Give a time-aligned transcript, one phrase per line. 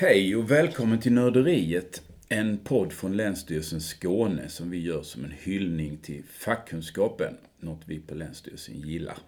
[0.00, 2.02] Hej och välkommen till Nörderiet.
[2.28, 7.36] En podd från Länsstyrelsen Skåne som vi gör som en hyllning till fackkunskapen.
[7.58, 9.18] Något vi på Länsstyrelsen gillar.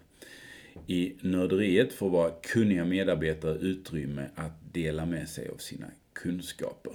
[0.87, 6.93] I Nörderiet får våra kunniga medarbetare utrymme att dela med sig av sina kunskaper.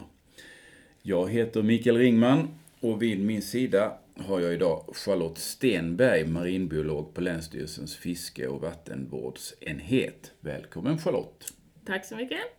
[1.03, 2.49] Jag heter Mikael Ringman
[2.81, 10.33] och vid min sida har jag idag Charlotte Stenberg, marinbiolog på Länsstyrelsens fiske och vattenvårdsenhet.
[10.41, 11.53] Välkommen Charlotte!
[11.85, 12.58] Tack så mycket!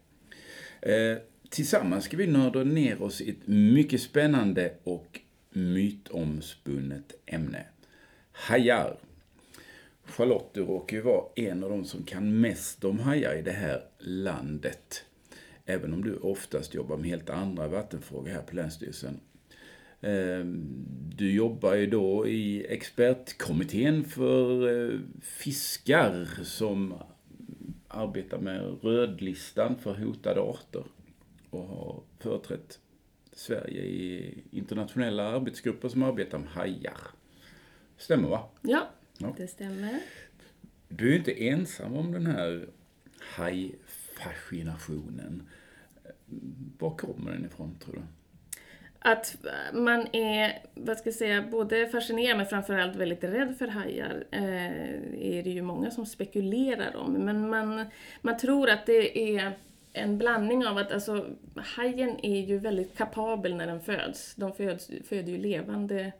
[0.81, 1.17] Eh,
[1.49, 5.19] tillsammans ska vi nörda ner oss i ett mycket spännande och
[5.49, 7.65] mytomspunnet ämne.
[8.31, 8.97] Hajar.
[10.05, 13.51] Charlotte, du råkar ju vara en av de som kan mest om hajar i det
[13.51, 15.03] här landet.
[15.65, 19.19] Även om du oftast jobbar med helt andra vattenfrågor här på Länsstyrelsen.
[20.01, 20.45] Eh,
[21.15, 26.93] du jobbar ju då i expertkommittén för eh, fiskar som
[27.89, 30.83] arbetar med rödlistan för hotade arter
[31.49, 32.79] och har företrätt
[33.31, 36.97] Sverige i internationella arbetsgrupper som arbetar med hajar.
[37.97, 38.49] Stämmer va?
[38.61, 39.33] Ja, ja.
[39.37, 39.99] det stämmer.
[40.87, 42.69] Du är inte ensam om den här
[43.19, 45.47] hajfascinationen.
[46.79, 48.01] Var kommer den ifrån tror du?
[49.01, 49.37] Att
[49.73, 55.37] man är, vad ska jag säga, både fascinerad men framförallt väldigt rädd för hajar eh,
[55.37, 57.13] är det ju många som spekulerar om.
[57.13, 57.85] Men man,
[58.21, 59.51] man tror att det är
[59.93, 64.35] en blandning av att alltså, hajen är ju väldigt kapabel när den föds.
[64.35, 66.11] De föds, föder ju levande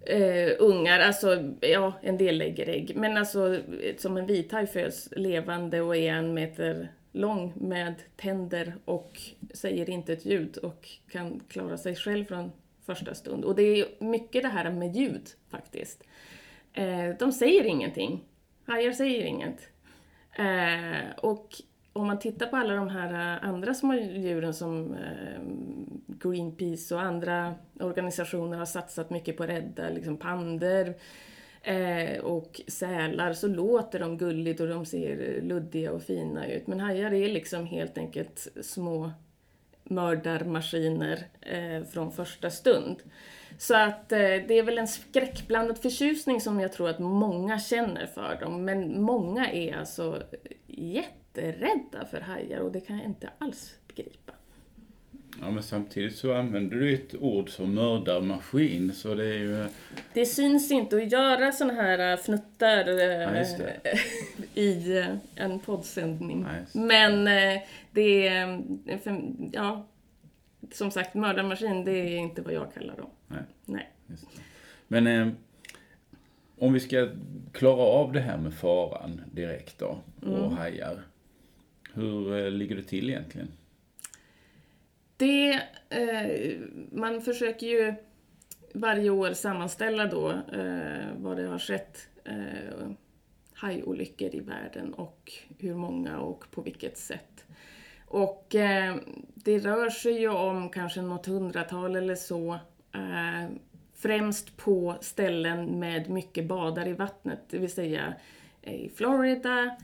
[0.00, 2.92] eh, ungar, alltså ja, en del lägger ägg.
[2.96, 3.58] Men alltså
[3.98, 9.20] som en vithaj föds levande och är en meter lång med tänder och
[9.54, 12.52] säger inte ett ljud och kan klara sig själv från
[12.86, 13.44] första stund.
[13.44, 16.04] Och det är mycket det här med ljud faktiskt.
[16.72, 18.24] Eh, de säger ingenting.
[18.66, 19.68] Hajar säger inget.
[20.38, 21.48] Eh, och
[21.92, 24.96] om man tittar på alla de här eh, andra små djuren som
[26.06, 30.94] Greenpeace och andra organisationer har satsat mycket på att rädda, liksom pandor,
[31.66, 36.66] eh, och sälar så låter de gulligt och de ser luddiga och fina ut.
[36.66, 39.10] Men hajar är liksom helt enkelt små
[39.84, 43.02] mördarmaskiner eh, från första stund.
[43.58, 48.06] Så att eh, det är väl en skräckblandad förtjusning som jag tror att många känner
[48.06, 48.64] för dem.
[48.64, 50.22] Men många är alltså
[50.66, 54.32] jätterädda för hajar och det kan jag inte alls begripa.
[55.40, 59.66] Ja, men samtidigt så använder du ett ord som mördarmaskin, så det är ju...
[60.12, 63.44] Det syns inte att göra såna här äh, fnuttar ja,
[64.54, 65.04] i
[65.34, 66.46] en poddsändning.
[66.48, 67.24] Ja, men
[67.90, 68.62] det är,
[69.52, 69.86] ja,
[70.72, 73.10] som sagt, mördarmaskin, det är inte vad jag kallar dem.
[73.28, 73.42] Nej.
[73.64, 73.88] Nej.
[74.88, 75.28] Men eh,
[76.58, 77.08] om vi ska
[77.52, 80.56] klara av det här med faran direkt då, och mm.
[80.56, 81.02] hajar.
[81.94, 83.48] Hur eh, ligger det till egentligen?
[85.16, 85.52] Det,
[85.88, 86.60] eh,
[86.92, 87.94] man försöker ju
[88.74, 92.90] varje år sammanställa då eh, vad det har skett eh,
[93.54, 97.44] hajolyckor i världen och hur många och på vilket sätt.
[98.06, 98.96] Och eh,
[99.34, 102.58] det rör sig ju om kanske något hundratal eller så.
[102.94, 103.50] Eh,
[103.94, 108.14] främst på ställen med mycket badar i vattnet, det vill säga
[108.62, 109.76] eh, i Florida,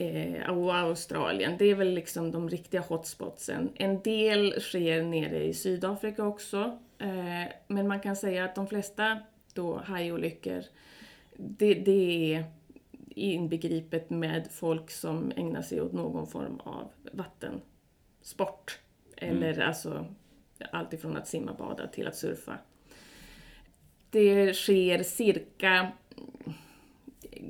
[0.00, 1.56] eh, och Australien.
[1.58, 3.70] Det är väl liksom de riktiga hotspotsen.
[3.74, 6.78] En del sker nere i Sydafrika också.
[6.98, 9.18] Eh, men man kan säga att de flesta
[9.54, 10.62] då hajolyckor,
[11.36, 12.44] det, det är
[13.08, 18.78] inbegripet med folk som ägnar sig åt någon form av vattensport.
[19.16, 19.68] Eller mm.
[19.68, 20.06] alltså
[20.72, 22.58] allt ifrån att simma, bada till att surfa.
[24.10, 25.92] Det sker cirka,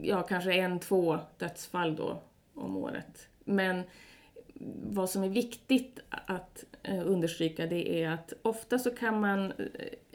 [0.03, 2.23] ja kanske en, två dödsfall då
[2.61, 3.29] om året.
[3.45, 3.83] Men
[4.83, 9.57] vad som är viktigt att eh, understryka det är att ofta så kan man eh,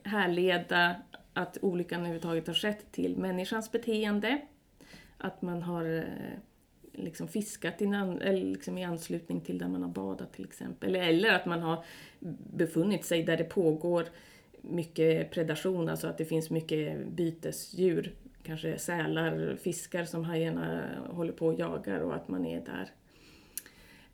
[0.03, 0.95] härleda
[1.33, 4.41] att olyckan överhuvudtaget har skett till människans beteende.
[5.17, 6.03] Att man har eh,
[6.93, 7.87] liksom fiskat i,
[8.31, 10.95] liksom i anslutning till där man har badat till exempel.
[10.95, 11.83] Eller att man har
[12.53, 14.05] befunnit sig där det pågår
[14.61, 18.15] mycket predation, alltså att det finns mycket bytesdjur
[18.45, 22.91] kanske sälar, fiskar som hajarna håller på och jagar och att man är där.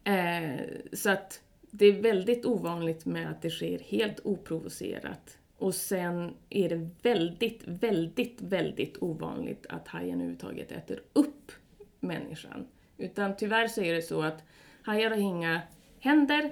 [0.04, 0.60] Eh,
[0.94, 1.42] så att
[1.72, 5.38] det är väldigt ovanligt med att det sker helt oprovocerat.
[5.58, 11.52] Och sen är det väldigt, väldigt, väldigt ovanligt att hajen överhuvudtaget äter upp
[12.00, 12.68] människan.
[12.98, 14.44] Utan tyvärr så är det så att
[14.82, 15.62] hajar har inga
[16.00, 16.52] händer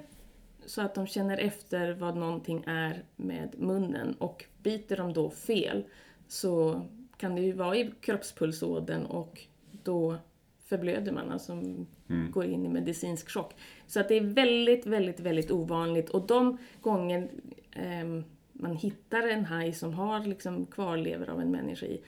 [0.65, 5.83] så att de känner efter vad någonting är med munnen och biter de då fel
[6.27, 6.85] så
[7.19, 9.41] kan det ju vara i kroppspulsådern och
[9.83, 10.17] då
[10.65, 11.87] förblöder man, alltså mm.
[12.31, 13.53] går in i medicinsk chock.
[13.87, 16.09] Så att det är väldigt, väldigt, väldigt ovanligt.
[16.09, 17.29] Och de gånger
[17.71, 18.23] eh,
[18.53, 22.01] man hittar en haj som har liksom kvarlever av en människa i,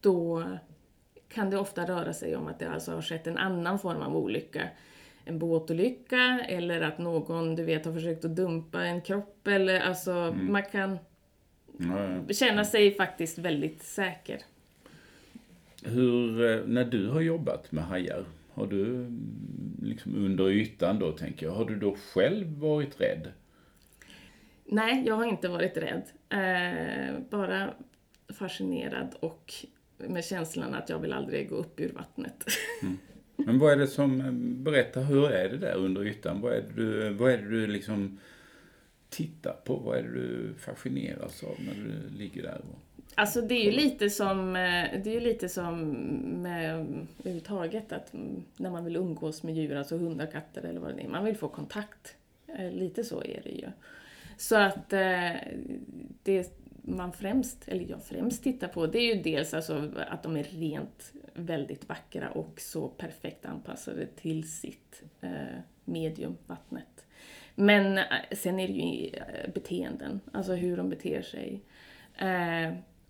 [0.00, 0.44] då
[1.28, 4.16] kan det ofta röra sig om att det alltså har skett en annan form av
[4.16, 4.62] olycka.
[5.24, 10.12] En båtolycka eller att någon, du vet, har försökt att dumpa en kropp eller alltså,
[10.12, 10.52] mm.
[10.52, 10.98] man kan
[11.78, 14.40] ja, känna sig faktiskt väldigt säker.
[15.84, 21.12] Hur, eh, när du har jobbat med hajar, har du mm, liksom under ytan då
[21.12, 23.32] tänker jag, har du då själv varit rädd?
[24.64, 26.02] Nej, jag har inte varit rädd.
[26.28, 27.74] Eh, bara
[28.38, 29.54] fascinerad och
[29.98, 32.44] med känslan att jag vill aldrig gå upp ur vattnet.
[32.82, 32.98] Mm.
[33.36, 34.32] Men vad är det som, eh,
[34.62, 36.40] berätta hur är det där under ytan?
[36.40, 38.18] Vad är det du, vad är du liksom
[39.08, 39.76] tittar på?
[39.76, 42.60] Vad är det du fascineras av när du ligger där?
[43.14, 45.80] Alltså det är ju lite som, eh, det är lite som
[46.42, 46.74] med
[47.18, 48.12] överhuvudtaget att
[48.56, 51.36] när man vill umgås med djur, alltså hundar, katter eller vad det är, man vill
[51.36, 52.16] få kontakt.
[52.46, 53.68] Eh, lite så är det ju.
[54.36, 55.32] Så att eh,
[56.22, 60.36] det man främst, eller jag främst tittar på, det är ju dels alltså att de
[60.36, 65.02] är rent väldigt vackra och så perfekt anpassade till sitt
[65.84, 67.06] medium, vattnet.
[67.54, 68.00] Men
[68.32, 69.10] sen är det ju
[69.54, 71.60] beteenden, alltså hur de beter sig.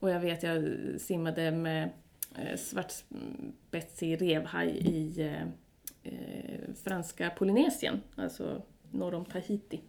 [0.04, 0.62] Och jag vet, jag
[0.98, 1.90] simmade med
[2.38, 5.42] eh, svartspetsig revhaj i eh,
[6.02, 9.80] eh, franska Polynesien, alltså norr om Tahiti.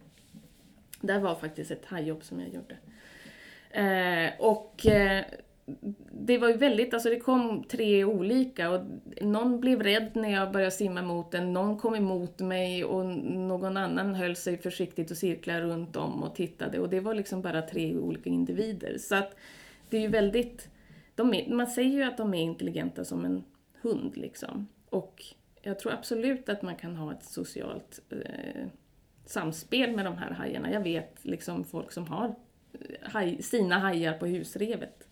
[1.00, 2.76] Där var faktiskt ett hajjobb som jag gjorde.
[3.70, 5.24] Eh, och eh,
[6.10, 8.80] det var ju väldigt, alltså det kom tre olika och
[9.20, 13.76] någon blev rädd när jag började simma mot den, någon kom emot mig och någon
[13.76, 17.62] annan höll sig försiktigt och cirklade runt om och tittade och det var liksom bara
[17.62, 18.98] tre olika individer.
[18.98, 19.36] Så att
[19.90, 20.70] det är ju väldigt,
[21.34, 23.44] är, man säger ju att de är intelligenta som en
[23.82, 24.68] hund liksom.
[24.88, 25.22] Och
[25.62, 28.66] jag tror absolut att man kan ha ett socialt eh,
[29.24, 30.72] samspel med de här hajarna.
[30.72, 32.34] Jag vet liksom folk som har
[32.72, 35.08] eh, haj, sina hajar på husrevet.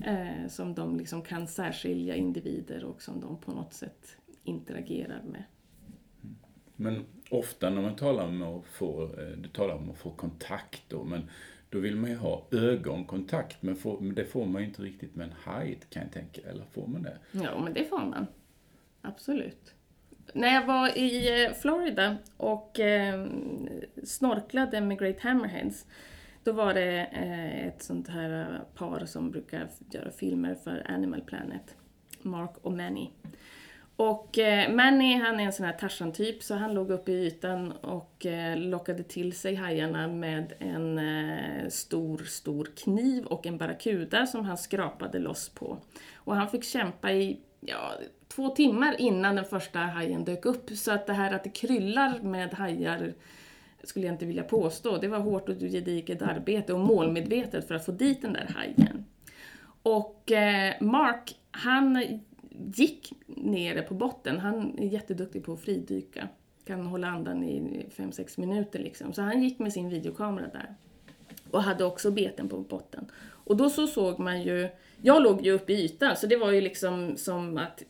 [0.00, 5.44] Eh, som de liksom kan särskilja individer och som de på något sätt interagerar med.
[6.76, 10.82] Men ofta när man talar om att få, eh, du talar om att få kontakt
[10.88, 11.30] då, men
[11.74, 15.16] då vill man ju ha ögonkontakt, men, får, men det får man ju inte riktigt
[15.16, 17.18] med en haj kan jag tänka, eller får man det?
[17.32, 18.26] Ja, men det får man.
[19.02, 19.74] Absolut.
[20.34, 23.26] När jag var i eh, Florida och eh,
[24.04, 25.86] snorklade med Great Hammerheads
[26.44, 31.20] då var det eh, ett sånt här eh, par som brukar göra filmer för Animal
[31.20, 31.76] Planet,
[32.22, 33.10] Mark och Manny.
[33.96, 37.72] Och eh, Manny han är en sån här Tarzan-typ så han låg uppe i ytan
[37.72, 44.26] och eh, lockade till sig hajarna med en eh, stor, stor kniv och en barracuda
[44.26, 45.78] som han skrapade loss på.
[46.14, 47.92] Och han fick kämpa i ja,
[48.28, 50.70] två timmar innan den första hajen dök upp.
[50.70, 53.14] Så att det här att det kryllar med hajar
[53.82, 54.96] skulle jag inte vilja påstå.
[54.96, 59.04] Det var hårt och gediget arbete och målmedvetet för att få dit den där hajen.
[59.82, 62.20] Och eh, Mark, han
[62.74, 64.38] gick nere på botten.
[64.38, 66.28] Han är jätteduktig på att fridyka.
[66.66, 69.12] Kan hålla andan i 5-6 minuter liksom.
[69.12, 70.74] Så han gick med sin videokamera där.
[71.50, 73.06] Och hade också beten på botten.
[73.24, 74.68] Och då så såg man ju,
[75.02, 77.82] jag låg ju uppe i ytan så det var ju liksom som att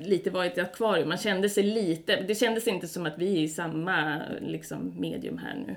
[0.00, 1.08] lite var ett akvarium.
[1.08, 5.38] Man kände sig lite, det kändes inte som att vi är i samma liksom, medium
[5.38, 5.76] här nu.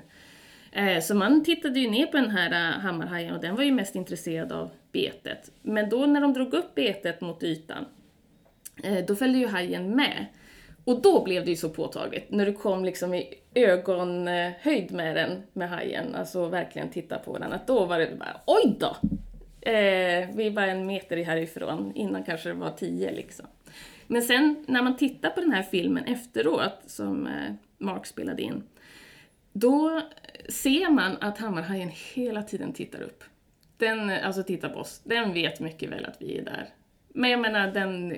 [0.72, 3.72] Eh, så man tittade ju ner på den här eh, hammarhajen och den var ju
[3.72, 5.50] mest intresserad av betet.
[5.62, 7.84] Men då när de drog upp betet mot ytan,
[8.82, 10.26] Eh, då följde ju hajen med.
[10.84, 15.42] Och då blev det ju så påtagligt, när du kom liksom i ögonhöjd med den,
[15.52, 18.96] med hajen, alltså verkligen titta på den, att då var det bara oj då!
[19.70, 23.46] Eh, vi var en meter härifrån, innan kanske det var tio liksom.
[24.06, 28.62] Men sen när man tittar på den här filmen efteråt, som eh, Mark spelade in,
[29.52, 30.00] då
[30.48, 33.24] ser man att Hammarhajen hela tiden tittar upp.
[33.76, 35.00] Den, alltså tittar på oss.
[35.04, 36.68] Den vet mycket väl att vi är där.
[37.14, 38.10] Men jag menar, den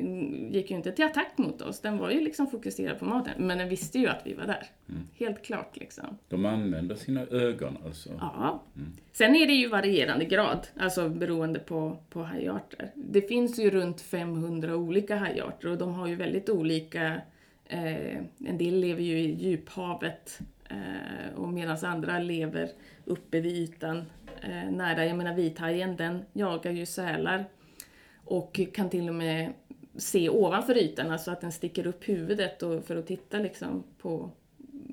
[0.52, 1.80] gick ju inte till attack mot oss.
[1.80, 3.32] Den var ju liksom fokuserad på maten.
[3.36, 4.66] Men den visste ju att vi var där.
[4.88, 5.02] Mm.
[5.18, 6.18] Helt klart liksom.
[6.28, 8.10] De använder sina ögon alltså?
[8.20, 8.62] Ja.
[8.76, 8.92] Mm.
[9.12, 12.90] Sen är det ju varierande grad, alltså beroende på, på hajarter.
[12.94, 17.20] Det finns ju runt 500 olika hajarter och de har ju väldigt olika...
[17.66, 22.70] Eh, en del lever ju i djuphavet eh, och medan andra lever
[23.04, 24.02] uppe vid ytan
[24.42, 25.06] eh, nära.
[25.06, 27.44] Jag menar vithajen, den jagar ju sälar
[28.24, 29.52] och kan till och med
[29.96, 34.30] se ovanför ytan, alltså att den sticker upp huvudet och, för att titta liksom på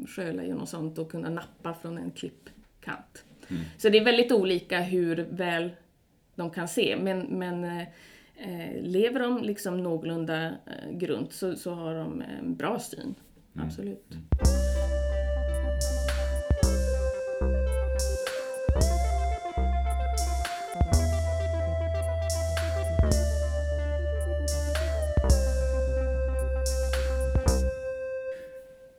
[0.08, 3.26] sjölejon och sånt och kunna nappa från en klippkant.
[3.50, 3.64] Mm.
[3.78, 5.70] Så det är väldigt olika hur väl
[6.36, 7.64] de kan se, men, men
[8.36, 13.16] eh, lever de liksom någorlunda eh, grunt så, så har de en bra syn.
[13.56, 14.08] Absolut.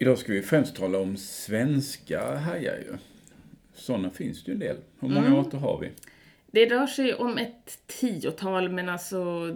[0.03, 2.97] Idag ska vi främst tala om svenska hajar ju.
[3.75, 4.77] Sådana finns det ju en del.
[5.01, 5.91] Hur många arter har vi?
[6.51, 9.51] Det rör sig om ett tiotal men alltså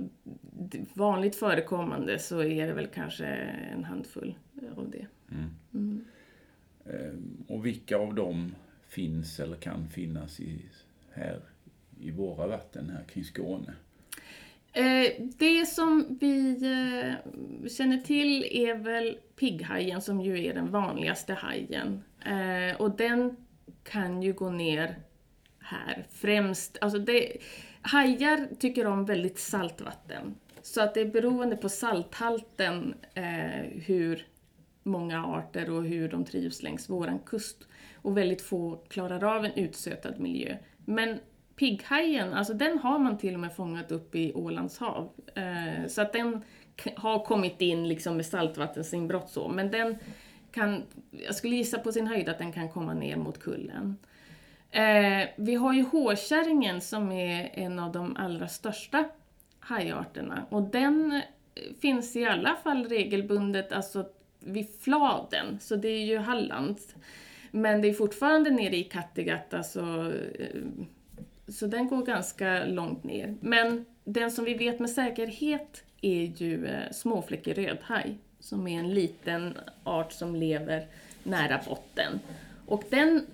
[0.95, 4.35] vanligt förekommande så är det väl kanske en handfull
[4.77, 5.07] av det.
[6.85, 7.13] Eh,
[7.49, 8.55] Och vilka av dem
[8.89, 10.63] finns eller kan finnas i,
[11.13, 11.41] här
[12.01, 13.75] i våra vatten här kring Skåne?
[14.77, 21.35] Eh, det som vi eh, känner till är väl pigghajen som ju är den vanligaste
[21.35, 22.03] hajen.
[22.25, 23.37] Eh, och den
[23.85, 24.97] kan ju gå ner
[25.59, 26.79] här främst.
[26.81, 27.37] Alltså det,
[27.83, 30.35] hajar tycker om väldigt saltvatten.
[30.63, 34.27] Så att det är beroende på salthalten eh, hur
[34.83, 37.69] många arter och hur de trivs längs våran kust.
[37.95, 40.57] Och väldigt få klarar av en utsötad miljö.
[40.85, 41.19] Men
[41.57, 45.11] pigghajen, alltså den har man till och med fångat upp i Ålands hav.
[45.35, 46.45] Eh, så att den
[46.97, 49.97] har kommit in liksom med saltvattensinbrott så, men den
[50.53, 53.97] kan, jag skulle gissa på sin höjd att den kan komma ner mot kullen.
[54.71, 59.05] Eh, vi har ju hårkärringen som är en av de allra största
[59.61, 61.13] hajarterna och den
[61.55, 64.07] eh, finns i alla fall regelbundet alltså
[64.41, 66.79] vid Fladen, så det är ju Halland.
[67.51, 70.61] Men det är fortfarande nere i Kattegatt, alltså, eh,
[71.49, 73.35] så den går ganska långt ner.
[73.41, 78.95] Men den som vi vet med säkerhet är ju eh, småfläckig rödhaj, som är en
[78.95, 80.87] liten art som lever
[81.23, 82.21] nära botten.
[82.67, 83.27] Och den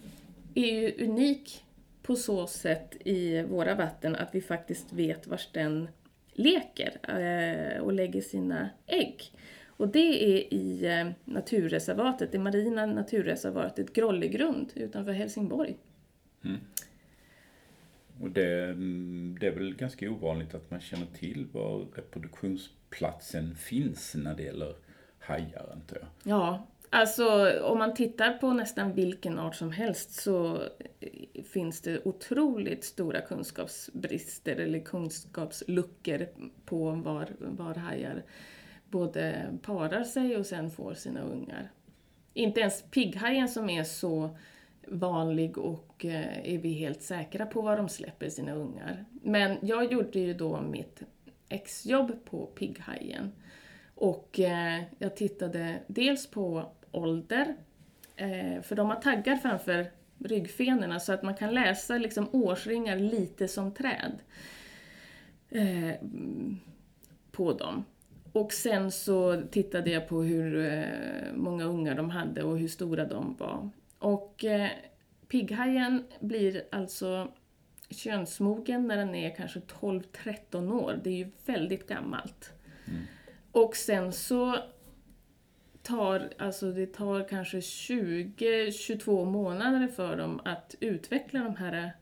[0.54, 1.64] är ju unik
[2.02, 5.88] på så sätt i våra vatten att vi faktiskt vet var den
[6.32, 9.32] leker eh, och lägger sina ägg.
[9.66, 15.76] Och det är i eh, naturreservatet, det marina naturreservatet Grollegrund utanför Helsingborg.
[16.44, 16.60] Mm.
[18.22, 24.14] Och det, mm, det är väl ganska ovanligt att man känner till var reproduktionsplatsen finns
[24.14, 24.74] när det gäller
[25.18, 26.08] hajar, antar jag.
[26.22, 30.62] Ja, alltså om man tittar på nästan vilken art som helst så
[31.00, 36.26] eh, finns det otroligt stora kunskapsbrister eller kunskapsluckor
[36.64, 38.22] på var, var hajar
[38.90, 41.70] både parar sig och sen får sina ungar.
[42.34, 44.36] Inte ens pigghajen som är så
[44.88, 49.04] vanlig och eh, är vi helt säkra på var de släpper sina ungar.
[49.22, 51.02] Men jag gjorde ju då mitt
[51.48, 53.32] exjobb på pigghajen.
[53.94, 57.54] Och eh, jag tittade dels på ålder,
[58.16, 59.86] eh, för de har taggar framför
[60.18, 64.18] ryggfenorna så att man kan läsa liksom årsringar lite som träd
[67.32, 67.84] på dem.
[68.32, 70.84] Och sen så tittade jag på hur
[71.34, 73.70] många ungar de hade och hur stora de var.
[74.02, 74.70] Och eh,
[75.28, 77.32] pigghajen blir alltså
[77.90, 81.00] könsmogen när den är kanske 12-13 år.
[81.04, 82.52] Det är ju väldigt gammalt.
[83.52, 84.58] Och sen så
[85.82, 91.92] tar, alltså det tar kanske 20-22 månader för dem att utveckla de här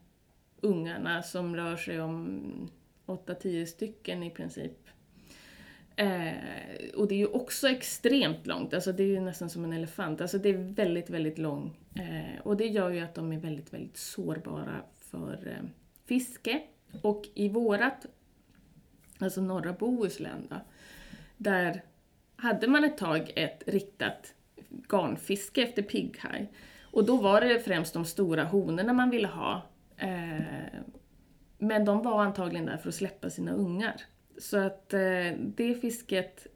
[0.60, 2.70] ungarna som rör sig om
[3.06, 4.78] 8-10 stycken i princip.
[6.00, 9.72] Eh, och det är ju också extremt långt, alltså det är ju nästan som en
[9.72, 10.20] elefant.
[10.20, 11.76] Alltså det är väldigt, väldigt lång.
[11.94, 15.68] Eh, och det gör ju att de är väldigt, väldigt sårbara för eh,
[16.06, 16.62] fiske.
[17.02, 18.06] Och i vårat,
[19.18, 20.56] alltså norra Bohuslän då,
[21.36, 21.82] där
[22.36, 24.34] hade man ett tag ett riktat
[24.88, 26.52] garnfiske efter pigghaj.
[26.82, 29.62] Och då var det främst de stora honorna man ville ha.
[29.96, 30.42] Eh,
[31.58, 33.96] men de var antagligen där för att släppa sina ungar.
[34.38, 36.46] Så att eh, det fisket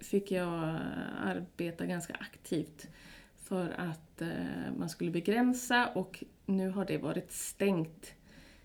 [0.00, 0.78] fick jag
[1.18, 2.88] arbeta ganska aktivt
[3.36, 8.14] för att eh, man skulle begränsa och nu har det varit stängt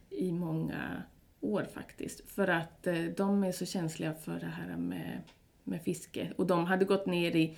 [0.09, 1.03] i många
[1.41, 2.29] år faktiskt.
[2.29, 5.21] För att eh, de är så känsliga för det här med,
[5.63, 6.33] med fiske.
[6.35, 7.57] Och de hade gått ner i,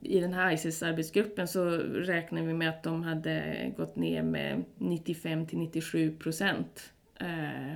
[0.00, 5.46] i den här ICES-arbetsgruppen så räknar vi med att de hade gått ner med 95
[5.46, 6.92] till 97 procent.
[7.20, 7.72] Eh,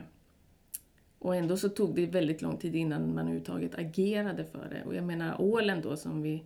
[1.20, 4.82] och ändå så tog det väldigt lång tid innan man överhuvudtaget agerade för det.
[4.84, 6.44] Och jag menar ålen då som vi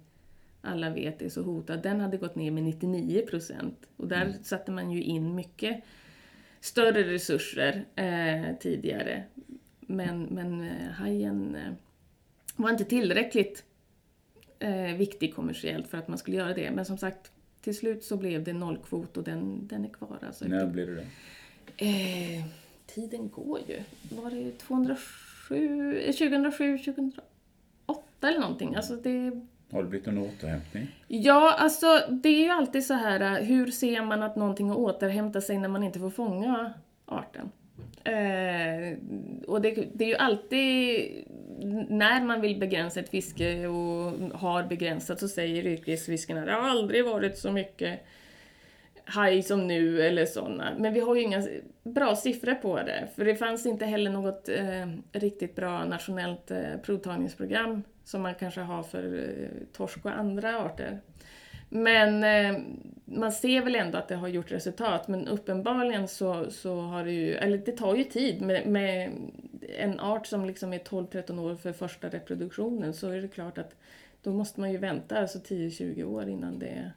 [0.60, 3.86] alla vet är så hotad, den hade gått ner med 99 procent.
[3.96, 5.84] Och där satte man ju in mycket
[6.60, 9.24] större resurser eh, tidigare.
[9.80, 11.72] Men, men eh, hajen eh,
[12.56, 13.64] var inte tillräckligt
[14.58, 16.70] eh, viktig kommersiellt för att man skulle göra det.
[16.70, 20.18] Men som sagt, till slut så blev det nollkvot och den, den är kvar.
[20.26, 20.44] Alltså.
[20.44, 21.06] När blir det det?
[22.96, 23.80] Eh, tiden går ju.
[24.22, 24.50] Var det
[26.12, 28.74] 2007, 2008 eller någonting.
[28.74, 29.30] Alltså det,
[29.72, 30.86] Har det blivit någon återhämtning?
[31.08, 34.76] ja, alltså det är ju alltid så här, äh, hur ser man att någonting har
[34.76, 36.72] återhämtat sig när man inte får fånga
[37.06, 37.50] arten?
[38.04, 38.98] Eh,
[39.46, 41.10] och det, det är ju alltid,
[41.88, 47.04] när man vill begränsa ett fiske och har begränsat så säger yrkesfiskarna det har aldrig
[47.04, 48.00] varit så mycket
[49.04, 50.72] haj som nu eller sådana.
[50.78, 51.42] Men vi har ju inga
[51.82, 53.08] bra siffror på det.
[53.16, 58.60] För det fanns inte heller något eh, riktigt bra nationellt eh, provtagningsprogram som man kanske
[58.60, 61.00] har för eh, torsk och andra arter.
[61.68, 62.60] Men eh,
[63.04, 67.12] man ser väl ändå att det har gjort resultat, men uppenbarligen så, så har det
[67.12, 69.10] ju, eller det tar ju tid med, med
[69.78, 73.76] en art som liksom är 12-13 år för första reproduktionen så är det klart att
[74.22, 76.92] då måste man ju vänta alltså 10-20 år innan det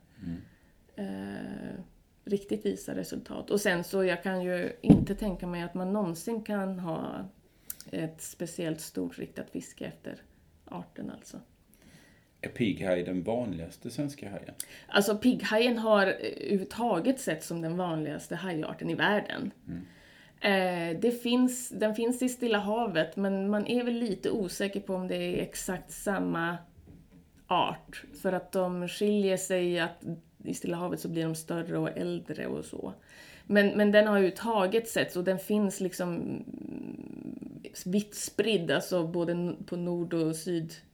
[0.95, 1.79] eh,
[2.27, 3.51] riktigt visar resultat.
[3.51, 7.29] Och sen så jag kan ju inte tänka mig att man någonsin kan ha
[7.91, 10.22] ett speciellt stort riktat fiske efter
[10.65, 11.39] arten alltså.
[12.41, 14.53] Är pigghaj den vanligaste svenska hajen?
[14.88, 19.51] Alltså pigghajen har överhuvudtaget sett som den vanligaste hajarten i världen.
[20.39, 24.96] Eh, det finns, den finns i Stilla havet men man är väl lite osäker på
[24.96, 26.57] om det är exakt samma
[27.48, 28.03] art.
[28.22, 30.03] För att de skiljer sig att
[30.47, 32.93] i Stilla havet så blir de större och äldre och så.
[33.45, 36.39] Men, men den har ju överhuvudtaget setts och den finns liksom
[37.85, 40.85] vitt spridd, alltså både på nord och sydklotet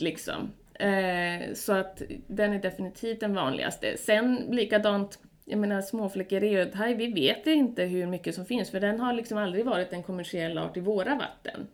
[0.00, 0.52] liksom.
[0.74, 3.96] Eh, så att den är definitivt den vanligaste.
[3.96, 9.00] Sen likadant, jag menar småfläckig rödhaj, vi vet inte hur mycket som finns för den
[9.00, 11.68] har liksom aldrig varit en kommersiell art i våra vatten.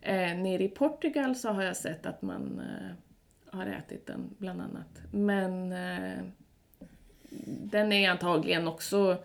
[0.00, 2.96] Eh, nere i Portugal så har jag sett att man eh,
[3.52, 5.00] har ätit den bland annat.
[5.10, 6.24] Men eh,
[7.46, 9.16] den är antagligen också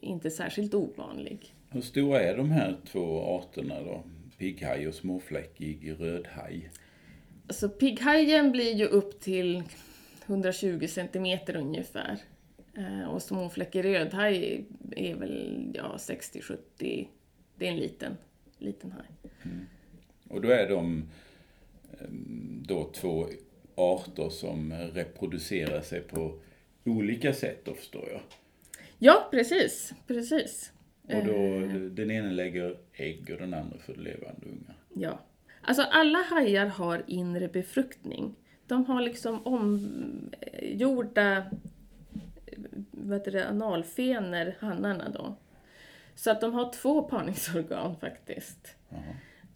[0.00, 1.54] inte särskilt ovanlig.
[1.70, 4.02] Hur stora är de här två arterna då?
[4.38, 6.70] Pigghaj och småfläckig rödhaj?
[7.46, 9.62] Alltså pigghajen blir ju upp till
[10.26, 12.18] 120 centimeter ungefär.
[12.74, 14.64] Eh, och småfläckig rödhaj
[14.96, 16.58] är väl ja, 60-70.
[17.56, 18.16] Det är en liten,
[18.58, 19.32] liten haj.
[20.28, 21.08] Och då är de
[22.66, 23.26] då två
[23.74, 26.38] arter som reproducerar sig på
[26.84, 28.20] olika sätt då förstår jag.
[28.98, 29.94] Ja, precis.
[30.06, 30.72] precis.
[31.02, 34.76] Och då den ena lägger ägg och den andra för levande ungar.
[34.94, 35.20] Ja.
[35.60, 38.34] Alltså alla hajar har inre befruktning.
[38.66, 41.44] De har liksom omgjorda
[42.90, 45.36] vad heter det, analfener, hannarna då.
[46.14, 48.76] Så att de har två parningsorgan faktiskt.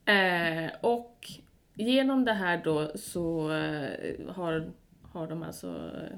[0.05, 1.31] Eh, och
[1.75, 6.17] genom det här då så eh, har, har de alltså eh,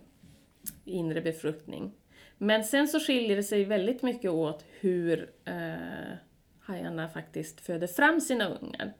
[0.85, 1.93] inre befruktning.
[2.39, 6.17] Men sen så skiljer det sig väldigt mycket åt hur eh,
[6.61, 8.93] hajarna faktiskt föder fram sina ungar.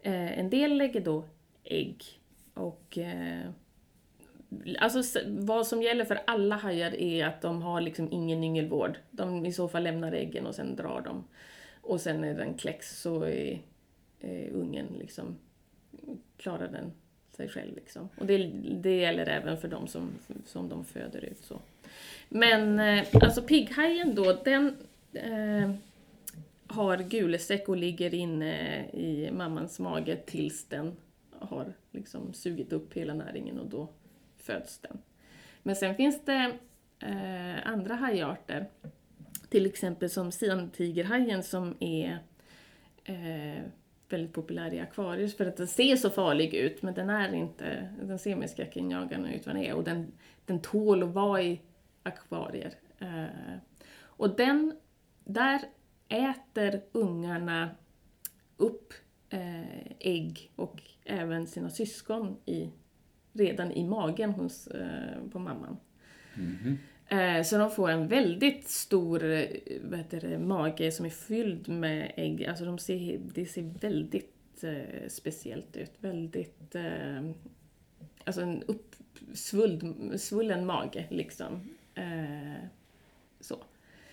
[0.00, 1.24] Eh, en del lägger då
[1.64, 2.04] ägg.
[2.54, 3.50] Och eh,
[4.78, 8.98] alltså vad som gäller för alla hajar är att de har liksom ingen yngelvård.
[9.10, 11.24] De i så fall lämnar äggen och sen drar de.
[11.80, 13.62] Och sen när den kläcks så är,
[14.20, 15.38] är ungen liksom,
[16.42, 16.92] klarar den
[17.36, 18.08] sig själv liksom.
[18.16, 18.38] Och det,
[18.82, 20.10] det gäller även för de som,
[20.46, 21.60] som de föder ut så.
[22.28, 24.76] Men eh, alltså pigghajen då, den
[25.12, 25.70] eh,
[26.66, 30.96] har gulesäck och ligger inne i mammans mage tills den
[31.38, 33.88] har liksom sugit upp hela näringen och då
[34.36, 34.98] föds den.
[35.62, 36.52] Men sen finns det
[37.00, 38.66] eh, andra hajarter,
[39.48, 42.18] till exempel som siamtigerhajen som är
[43.04, 43.62] eh,
[44.12, 47.88] väldigt populär i akvarier för att den ser så farlig ut men den är inte,
[48.02, 50.12] den ser mer skräckinjagande ut vad den är och den,
[50.46, 51.60] den tål att vara i
[52.02, 52.74] akvarier.
[52.98, 53.24] Eh,
[53.98, 54.76] och den,
[55.24, 55.60] där
[56.08, 57.70] äter ungarna
[58.56, 58.92] upp
[59.28, 62.70] eh, ägg och även sina syskon i,
[63.32, 65.76] redan i magen hos, eh, på mamman.
[66.34, 66.72] Eh,
[67.12, 69.46] Eh, så de får en väldigt stor eh,
[69.82, 72.46] vad heter det, mage som är fylld med ägg.
[72.46, 75.92] Alltså de ser, det ser väldigt eh, speciellt ut.
[75.98, 76.74] Väldigt...
[76.74, 77.30] Eh,
[78.24, 81.60] alltså en uppsvullen mage liksom.
[81.94, 82.64] Eh,
[83.40, 83.56] så.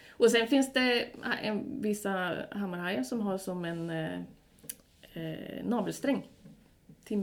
[0.10, 1.02] Och sen finns det
[1.44, 4.20] eh, vissa hammarhajar som har som en eh,
[5.64, 6.28] navelsträng
[7.04, 7.18] till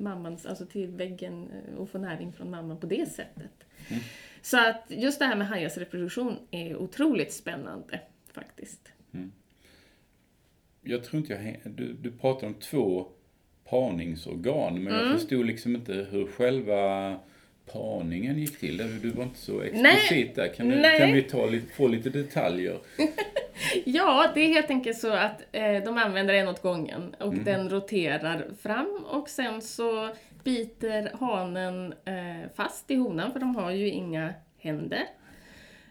[0.00, 3.66] mammans, alltså till väggen och få näring från mamman på det sättet.
[3.88, 4.02] Mm.
[4.46, 8.00] Så att just det här med hajars reproduktion är otroligt spännande
[8.32, 8.92] faktiskt.
[10.82, 13.06] Jag tror inte jag du, du pratar om två
[13.70, 17.16] parningsorgan, men jag förstod liksom inte hur själva
[17.72, 18.76] parningen gick till.
[18.76, 20.54] Du, du var inte så explicit där.
[20.54, 22.78] Kan, du, kan vi ta få lite detaljer?
[23.84, 27.44] Ja, det är helt enkelt så att eh, de använder en åt gången och Mm.
[27.44, 30.10] den roterar fram och sen så
[30.46, 35.06] biter hanen eh, fast i honan för de har ju inga händer.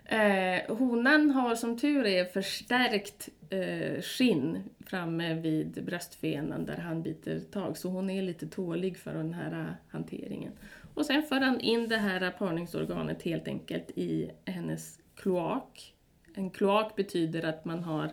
[0.06, 7.40] Eh, honan har som tur är förstärkt eh, skinn framme vid bröstfenan där han biter
[7.40, 10.52] tag så hon är lite tålig för den här eh, hanteringen.
[10.94, 15.94] Och sen för han in det här parningsorganet helt enkelt i hennes kloak.
[16.34, 18.12] En kloak betyder att man har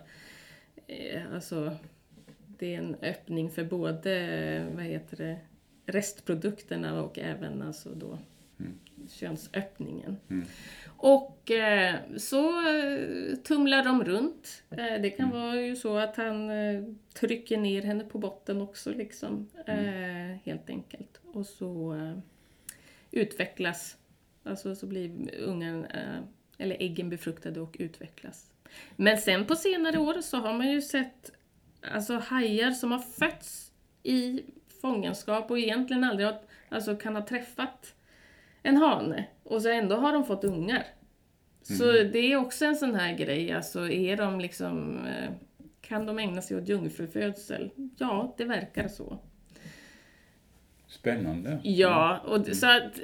[0.87, 1.77] eh, alltså
[2.59, 5.37] det är en öppning för både vad heter det,
[5.93, 8.19] restprodukterna och även alltså då
[9.09, 10.17] könsöppningen.
[10.31, 10.47] Mm.
[10.97, 14.63] Och eh, så eh, tumlar de runt.
[14.71, 18.91] Eh, det kan vara ju så att han eh, trycker ner henne på botten också
[18.91, 19.49] liksom.
[19.67, 21.21] Eh, helt enkelt.
[21.33, 21.97] Och så
[23.11, 23.97] utvecklas,
[24.43, 25.87] alltså så blir ungen,
[26.59, 28.51] eller äggen befruktade och utvecklas.
[28.97, 31.33] Men sen på senare år så har man ju sett
[31.93, 34.43] alltså hajar som har fötts i
[34.83, 36.37] fångenskap och egentligen aldrig har,
[36.69, 37.95] alltså kan ha träffat
[38.63, 40.87] en hane och så ändå har de fått ungar.
[41.63, 45.31] Så det är också en sån här grej, alltså är de liksom, eh,
[45.81, 47.71] kan de ägna sig åt jungfrufödsel?
[47.99, 49.19] Ja, det verkar så.
[50.87, 51.61] Spännande.
[51.65, 53.01] Ja, och d- så, att,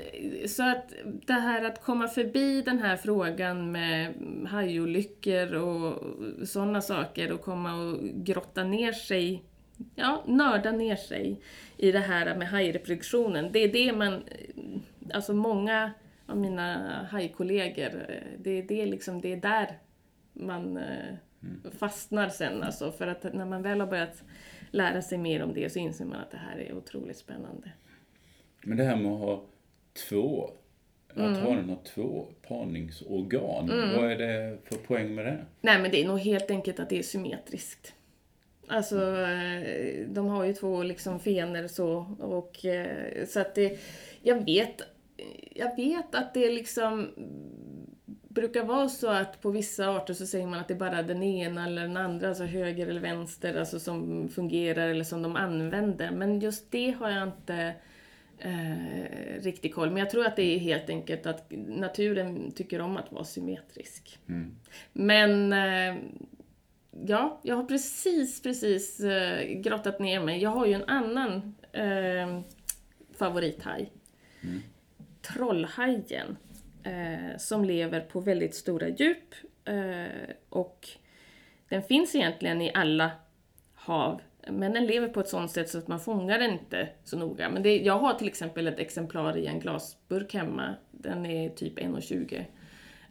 [0.47, 0.93] så att
[1.27, 4.15] det här att komma förbi den här frågan med
[4.49, 6.03] hajolyckor och
[6.49, 9.43] sådana saker och komma och grotta ner sig,
[9.95, 11.41] ja, nörda ner sig
[11.77, 13.53] i det här med hajreproduktionen.
[13.53, 14.25] Det är det man,
[15.15, 15.93] alltså många
[16.27, 16.79] av mina
[17.11, 19.79] hajkollegor, eh, det är det liksom, det är där
[20.33, 21.15] man eh,
[21.79, 22.93] fastnar sen alltså.
[22.93, 24.23] För att när man väl har börjat
[24.71, 27.71] lära sig mer om det så inser man att det här är otroligt spännande.
[28.65, 29.45] Men det här med att ha
[30.09, 30.51] två,
[31.11, 31.35] att Mm.
[31.43, 35.45] hanen har två parningsorgan, vad är det för poäng med det?
[35.61, 37.95] Nej men det är nog helt enkelt att det är symmetriskt.
[38.69, 43.79] Alltså, eh, de har ju två liksom fenor så och eh, så att det,
[44.23, 44.83] jag vet,
[45.55, 47.09] jag vet att det liksom
[48.29, 51.23] brukar vara så att på vissa arter så säger man att det är bara den
[51.23, 56.11] ena eller den andra, alltså höger eller vänster, alltså som fungerar eller som de använder.
[56.11, 57.75] Men just det har jag inte
[58.39, 59.91] eh, riktig koll.
[59.91, 64.19] Men jag tror att det är helt enkelt att naturen tycker om att vara symmetrisk.
[64.29, 64.55] Mm.
[64.93, 66.03] Men eh,
[67.07, 70.43] ja, jag har precis, precis eh, grottat ner mig.
[70.43, 72.41] Jag har ju en annan eh,
[73.19, 73.93] favorithaj.
[75.23, 76.37] Trollhajen.
[76.89, 79.35] Eh, som lever på väldigt stora djup.
[79.65, 80.89] Eh, och
[81.69, 83.11] den finns egentligen i alla
[83.75, 84.21] hav.
[84.47, 87.51] Men den lever på ett sånt sätt så att man fångar den inte så noga.
[87.51, 90.75] Men det, jag har till exempel ett exemplar i en glasburk hemma.
[90.91, 92.45] Den är typ 1,20.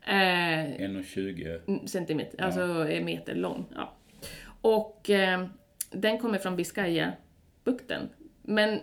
[0.07, 1.61] Eh, 1,20.
[1.67, 3.65] Mm, centimeter, alltså är meter lång.
[3.75, 3.93] Ja.
[4.61, 5.45] Och eh,
[5.91, 8.09] den kommer från Biscaya-bukten.
[8.41, 8.79] Men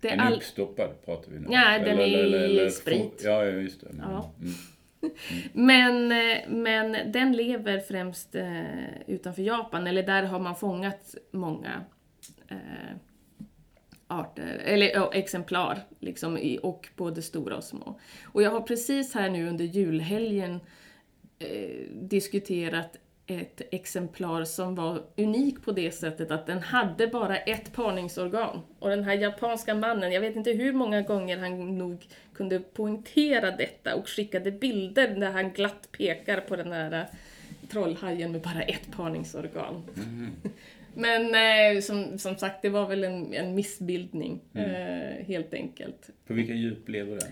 [0.00, 0.34] det är En all...
[0.34, 1.46] uppstoppad pratar vi nu.
[1.48, 3.22] Nej, den är i få- sprit.
[3.24, 3.86] Ja, ja, just det.
[3.88, 4.00] Mm.
[4.10, 4.32] Ja.
[4.40, 4.54] Mm.
[5.52, 8.62] Men, eh, men den lever främst eh,
[9.06, 11.84] utanför Japan, eller där har man fångat många
[12.48, 12.56] eh,
[14.06, 18.00] arter, eller ja, exemplar, liksom, i, och både stora och små.
[18.24, 20.60] Och jag har precis här nu under julhelgen
[21.38, 27.72] eh, diskuterat ett exemplar som var unik på det sättet att den hade bara ett
[27.72, 28.60] parningsorgan.
[28.78, 33.50] Och den här japanska mannen, jag vet inte hur många gånger han nog kunde poängtera
[33.50, 37.06] detta och skickade bilder där han glatt pekar på den här
[37.70, 39.82] trollhajen med bara ett parningsorgan.
[40.96, 46.10] Men eh, som, som sagt, det var väl en, en missbildning, eh, helt enkelt.
[46.26, 47.28] På vilka djup lever den?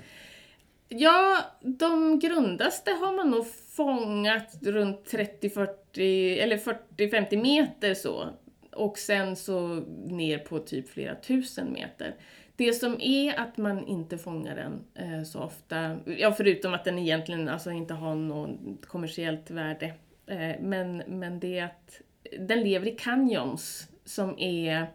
[0.89, 3.47] Ja, de grundaste har man nog
[3.77, 8.29] fångat runt 30-40 eller 40-50 meter så.
[8.73, 9.69] Och sen så
[10.07, 12.15] ner på typ flera tusen meter.
[12.57, 16.99] Det som är att man inte fångar den eh, så ofta, ja förutom att den
[16.99, 19.95] egentligen alltså inte har något kommersiellt värde.
[20.27, 22.01] Eh, men, men det är att
[22.39, 24.87] den lever i canyons som är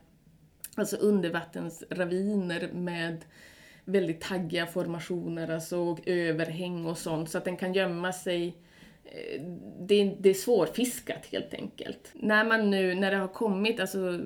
[0.75, 3.25] alltså undervattensraviner med
[3.85, 8.57] väldigt taggiga formationer, alltså och överhäng och sånt, så att den kan gömma sig.
[9.03, 9.41] Eh,
[9.79, 12.11] det är, det är svårfiskat helt enkelt.
[12.13, 14.19] När man nu, när det har kommit, alltså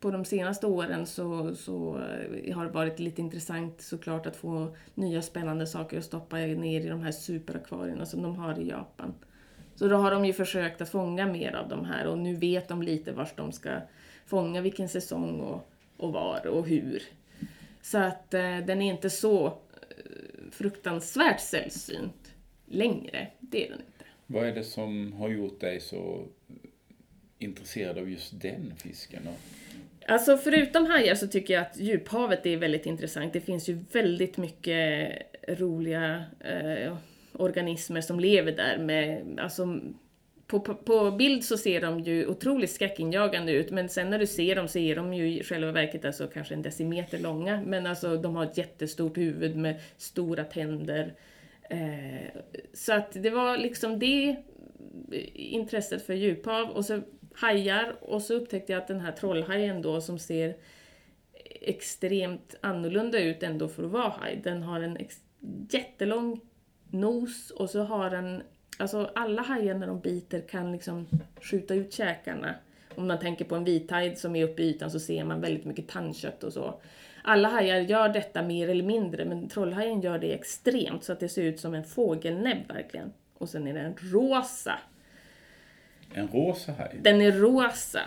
[0.00, 2.00] på de senaste åren så, så
[2.44, 6.80] eh, har det varit lite intressant såklart att få nya spännande saker att stoppa ner
[6.80, 9.14] i de här superakvarierna som de har i Japan.
[9.80, 12.68] Så då har de ju försökt att fånga mer av de här och nu vet
[12.68, 13.70] de lite vart de ska
[14.26, 17.02] fånga, vilken säsong och, och var och hur.
[17.82, 19.52] Så att eh, den är inte så eh,
[20.50, 22.34] fruktansvärt sällsynt
[22.66, 23.26] längre.
[23.40, 24.04] Det är den inte.
[24.26, 26.26] Vad är det som har gjort dig så
[27.38, 29.22] intresserad av just den fisken?
[29.24, 29.30] Då?
[30.12, 33.32] Alltså förutom hajar så tycker jag att djuphavet är väldigt intressant.
[33.32, 35.12] Det finns ju väldigt mycket
[35.48, 36.96] roliga eh,
[37.40, 39.80] organismer som lever där med, alltså
[40.46, 44.26] på, på, på, bild så ser de ju otroligt skräckinjagande ut, men sen när du
[44.26, 47.62] ser dem så är de ju i själva verket alltså kanske en decimeter långa.
[47.66, 51.14] Men alltså de har ett jättestort huvud med stora tänder.
[51.70, 52.40] Eh,
[52.72, 54.36] så att det var liksom det
[55.34, 57.00] intresset för djuphav och så
[57.34, 60.56] hajar och så upptäckte jag att den här trollhajen då som ser
[61.60, 64.40] extremt annorlunda ut ändå för att vara haj.
[64.44, 64.98] Den har en
[65.70, 66.40] jättelång
[66.90, 68.42] nos och så har den,
[68.78, 71.06] alltså alla hajar när de biter kan liksom
[71.40, 72.54] skjuta ut käkarna.
[72.94, 75.64] Om man tänker på en vithaj som är uppe i ytan så ser man väldigt
[75.64, 76.80] mycket tandkött och så.
[77.22, 81.28] Alla hajar gör detta mer eller mindre men trollhajen gör det extremt så att det
[81.28, 83.12] ser ut som en fågelnäbb verkligen.
[83.38, 84.78] Och sen är den rosa.
[86.14, 86.98] En rosa haj?
[87.02, 88.00] Den är rosa.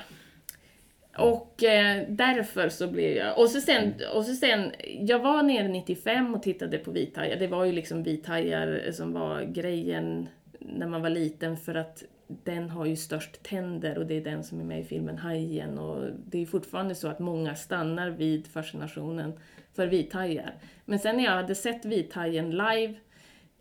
[1.17, 3.39] Och eh, därför så blev jag...
[3.39, 7.39] Och så, sen, och så sen, jag var nere 95 och tittade på vithajar.
[7.39, 10.27] Det var ju liksom vithajar som var grejen
[10.59, 14.43] när man var liten för att den har ju störst tänder och det är den
[14.43, 15.77] som är med i filmen Hajen.
[15.77, 19.33] Och det är fortfarande så att många stannar vid fascinationen
[19.73, 20.53] för vithajar.
[20.85, 22.93] Men sen när jag hade sett vithajen live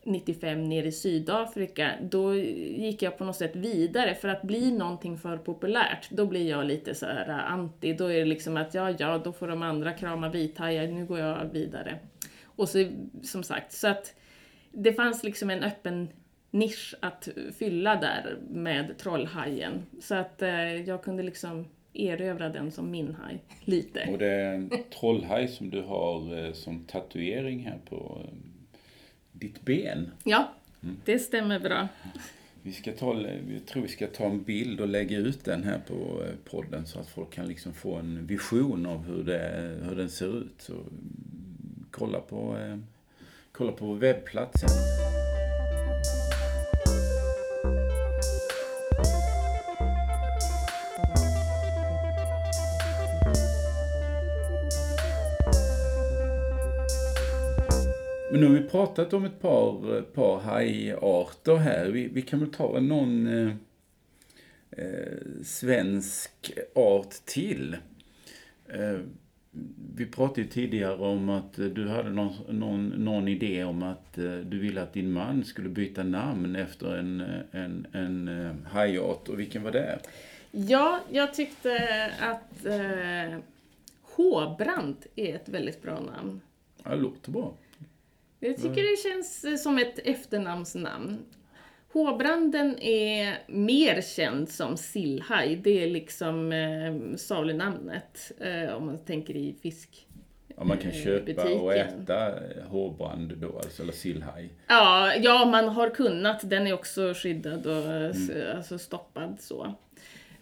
[0.05, 4.15] 95 nere i Sydafrika, då gick jag på något sätt vidare.
[4.15, 7.93] För att bli någonting för populärt, då blir jag lite så här äh, anti.
[7.93, 11.19] Då är det liksom att ja, ja, då får de andra krama vithajar, nu går
[11.19, 11.99] jag vidare.
[12.45, 12.89] Och så,
[13.23, 14.15] som sagt, så att
[14.71, 16.09] det fanns liksom en öppen
[16.51, 19.87] nisch att fylla där med trollhajen.
[20.01, 24.09] Så att eh, jag kunde liksom erövra den som min haj, lite.
[24.13, 28.52] Och det är en trollhaj som du har eh, som tatuering här på eh,
[29.43, 30.11] ditt ben.
[30.25, 30.53] Ja,
[30.83, 30.97] mm.
[31.05, 31.89] det stämmer bra.
[32.63, 33.21] Vi ska ta,
[33.53, 36.87] jag tror vi ska ta en bild och lägga ut den här på eh, podden
[36.87, 40.55] så att folk kan liksom få en vision av hur, det, hur den ser ut.
[40.59, 40.75] Så
[41.91, 42.79] kolla på, eh,
[43.53, 45.02] kolla på webbplatsen.
[58.43, 61.87] Nu har vi pratat om ett par, par hajarter här.
[61.87, 63.55] Vi, vi kan väl ta någon eh,
[64.71, 67.77] eh, svensk art till.
[68.69, 69.01] Eh,
[69.95, 74.37] vi pratade ju tidigare om att du hade någon, någon, någon idé om att eh,
[74.37, 79.29] du ville att din man skulle byta namn efter en, en, en eh, hajart.
[79.29, 79.99] Och vilken var det?
[80.51, 83.39] Ja, jag tyckte att eh,
[84.03, 86.41] Håbrand är ett väldigt bra namn.
[86.85, 87.55] Ja, det låter bra.
[88.47, 91.19] Jag tycker det känns eh, som ett efternamnsnamn.
[91.93, 95.57] Håbranden är mer känd som sillhaj.
[95.57, 100.07] Det är liksom eh, salunamnet eh, om man tänker i fisk.
[100.57, 101.61] Ja, man kan eh, köpa butiken.
[101.61, 104.51] och äta eh, håbrand då, alltså, eller sillhaj?
[104.67, 106.51] Ja, ja, man har kunnat.
[106.51, 108.57] Den är också skyddad och mm.
[108.57, 109.75] alltså stoppad så.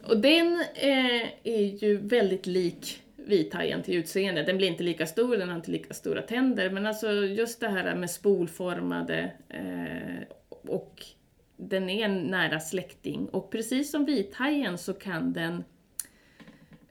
[0.06, 4.42] Och den eh, är ju väldigt lik vithajen till utseende.
[4.42, 7.68] Den blir inte lika stor, den har inte lika stora tänder, men alltså just det
[7.68, 11.04] här med spolformade eh, och
[11.56, 13.28] den är en nära släkting.
[13.28, 15.64] Och precis som vithajen så kan den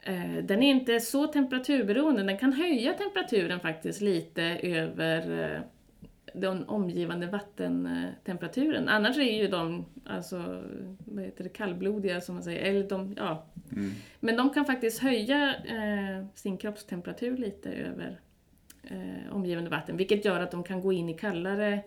[0.04, 5.62] eh, den är inte så temperaturberoende, den kan höja temperaturen faktiskt lite över eh,
[6.34, 8.90] den omgivande vattentemperaturen.
[8.90, 10.64] Annars är ju de alltså,
[11.06, 12.62] vad heter det, kallblodiga som man säger.
[12.62, 13.46] Eller de, ja.
[13.72, 13.92] Mm.
[14.20, 18.20] Men de kan faktiskt höja eh, sin kroppstemperatur lite över
[18.84, 19.98] eh, omgivande vatten.
[19.98, 21.82] Vilket gör att de kan gå in i kallare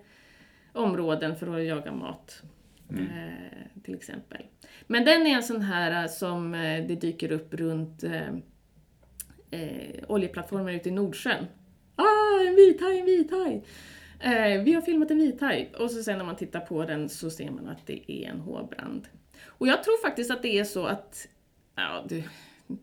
[0.73, 2.43] områden för att jaga mat.
[2.91, 3.05] Mm.
[3.05, 4.43] Eh, till exempel.
[4.87, 8.29] Men den är en sån här som eh, det dyker upp runt eh,
[9.51, 11.47] eh, oljeplattformar ute i Nordsjön.
[11.97, 13.63] Ah, en vithaj, en vithaj!
[14.23, 17.31] Eh, vi har filmat en vithaj och så sen när man tittar på den så
[17.31, 19.09] ser man att det är en hårbrand.
[19.45, 21.29] Och jag tror faktiskt att det är så att,
[21.75, 22.25] ja, det,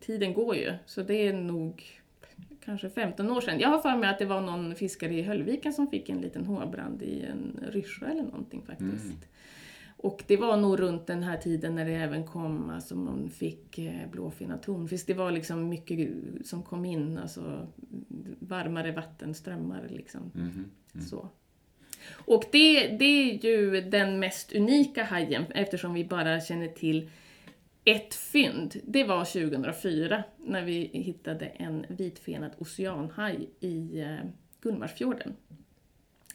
[0.00, 2.00] tiden går ju, så det är nog
[2.64, 3.60] kanske 15 år sedan.
[3.60, 6.46] Jag har för mig att det var någon fiskare i Höllviken som fick en liten
[6.46, 9.04] hårbrand i en ryscha eller någonting faktiskt.
[9.04, 9.16] Mm.
[9.96, 13.78] Och det var nog runt den här tiden när det även kom, alltså man fick
[13.78, 15.06] eh, blåfinna tonfisk.
[15.06, 16.08] Det var liksom mycket
[16.44, 17.68] som kom in, alltså
[18.38, 20.30] varmare vattenströmmar liksom.
[20.34, 20.64] Mm.
[20.94, 21.06] Mm.
[21.06, 21.28] Så.
[22.10, 27.10] Och det, det är ju den mest unika hajen eftersom vi bara känner till
[27.84, 28.76] ett fynd.
[28.84, 34.16] Det var 2004 när vi hittade en vitfenad oceanhaj i eh,
[34.60, 35.36] Gullmarsfjorden.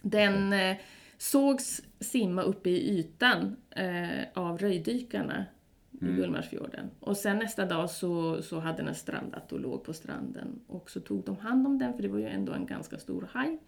[0.01, 0.77] Den eh,
[1.17, 5.45] sågs simma uppe i ytan eh, av röjdykarna
[5.91, 6.89] i Gullmarsfjorden.
[6.99, 10.59] Och sen nästa dag så, så hade den strandat och låg på stranden.
[10.67, 13.29] Och så tog de hand om den, för det var ju ändå en ganska stor
[13.31, 13.59] haj.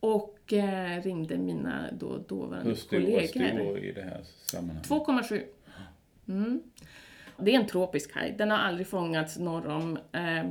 [0.00, 3.26] Och eh, ringde mina då, dåvarande Hur stor, kollegor.
[3.26, 4.88] stor i det här sammanhanget?
[4.88, 5.44] 2,7.
[6.28, 6.62] Mm.
[7.36, 8.34] Det är en tropisk haj.
[8.38, 10.50] Den har aldrig fångats norr om eh,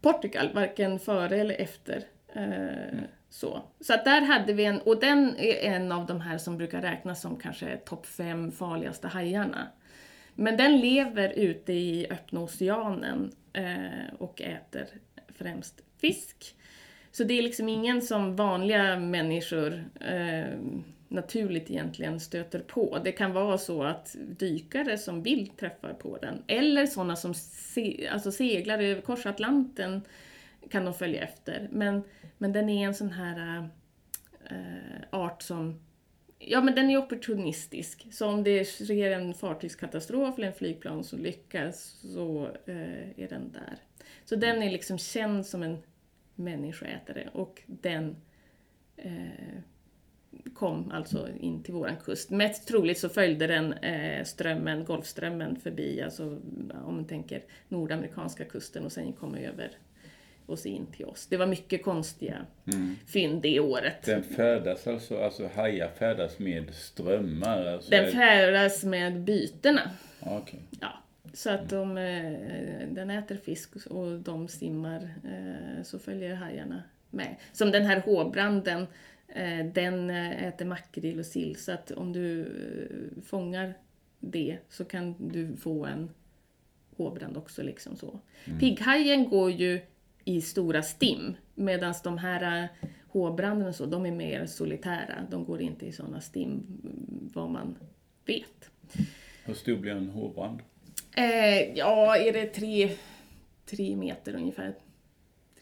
[0.00, 2.04] Portugal, varken före eller efter.
[2.32, 2.98] Eh,
[3.30, 6.58] så så att där hade vi en, och den är en av de här som
[6.58, 9.66] brukar räknas som kanske topp fem farligaste hajarna.
[10.34, 14.86] Men den lever ute i öppna oceanen eh, och äter
[15.28, 16.56] främst fisk.
[17.12, 20.58] Så det är liksom ingen som vanliga människor eh,
[21.08, 22.98] naturligt egentligen stöter på.
[23.04, 28.08] Det kan vara så att dykare som vill träffar på den, eller sådana som se,
[28.12, 30.02] alltså seglar över kors Atlanten
[30.70, 31.68] kan de följa efter.
[31.72, 32.02] Men,
[32.38, 33.68] men den är en sån här
[34.50, 35.80] eh, art som
[36.44, 38.06] Ja men den är opportunistisk.
[38.10, 43.76] Så om det sker en fartygskatastrof eller en flygplansolycka så eh, är den där.
[44.24, 45.82] Så den är liksom känd som en
[46.42, 48.16] människoätare och den
[48.96, 49.58] eh,
[50.54, 52.30] kom alltså in till våran kust.
[52.30, 56.24] Mest troligt så följde den eh, strömmen, Golfströmmen förbi, alltså
[56.84, 59.70] om man tänker nordamerikanska kusten och sen kom över
[60.46, 61.26] och så in till oss.
[61.26, 62.96] Det var mycket konstiga mm.
[63.06, 64.02] fynd det året.
[64.04, 67.66] Den färdas alltså, alltså hajar färdas med strömmar?
[67.66, 69.90] Alltså den färdas med bytena.
[70.20, 70.60] Okay.
[70.80, 71.01] Ja.
[71.32, 77.36] Så att de, eh, den äter fisk och de simmar, eh, så följer hajarna med.
[77.52, 78.86] Som den här håbranden,
[79.28, 81.56] eh, den äter makrill och sill.
[81.56, 82.52] Så att om du
[83.24, 83.74] fångar
[84.20, 86.10] det så kan du få en
[86.96, 87.62] håbrand också.
[87.62, 88.20] Liksom så.
[88.44, 88.58] Mm.
[88.58, 89.80] Pigghajen går ju
[90.24, 92.68] i stora stim medan de här
[93.08, 95.26] håbranden och så, de är mer solitära.
[95.30, 96.62] De går inte i sådana stim
[97.34, 97.78] vad man
[98.26, 98.70] vet.
[99.44, 100.60] Hur stor blir en hårbrand?
[101.16, 102.90] Eh, ja, är det tre,
[103.66, 104.74] tre meter ungefär?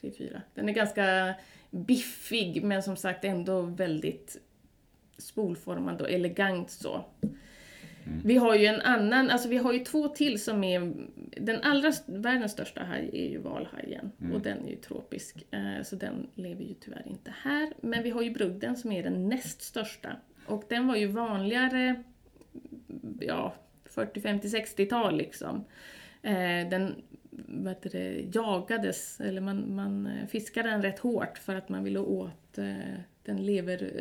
[0.01, 0.41] Tre, fyra.
[0.53, 1.33] Den är ganska
[1.69, 4.37] biffig men som sagt ändå väldigt
[5.17, 7.05] spolformad och elegant så.
[8.03, 8.21] Mm.
[8.25, 10.93] Vi har ju en annan, alltså vi har ju två till som är,
[11.41, 14.35] den allra, världens största haj är ju valhajen mm.
[14.35, 15.45] och den är ju tropisk.
[15.51, 17.73] Eh, så den lever ju tyvärr inte här.
[17.81, 20.15] Men vi har ju brugden som är den näst största.
[20.45, 22.03] Och den var ju vanligare,
[23.19, 23.53] ja,
[23.91, 25.65] 40, 50, 60-tal liksom.
[26.21, 26.95] Eh, den
[27.47, 31.99] vad det, jagades, eller man, man eh, fiskade den rätt hårt för att man ville
[31.99, 32.75] åt eh,
[33.23, 33.91] den lever,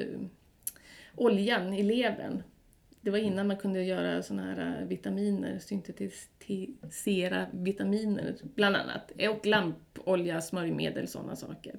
[1.16, 2.42] oljan i levern.
[3.00, 9.12] Det var innan man kunde göra såna här vitaminer, syntetisera vitaminer bland annat.
[9.30, 11.74] Och lampolja, smörjmedel, sådana saker.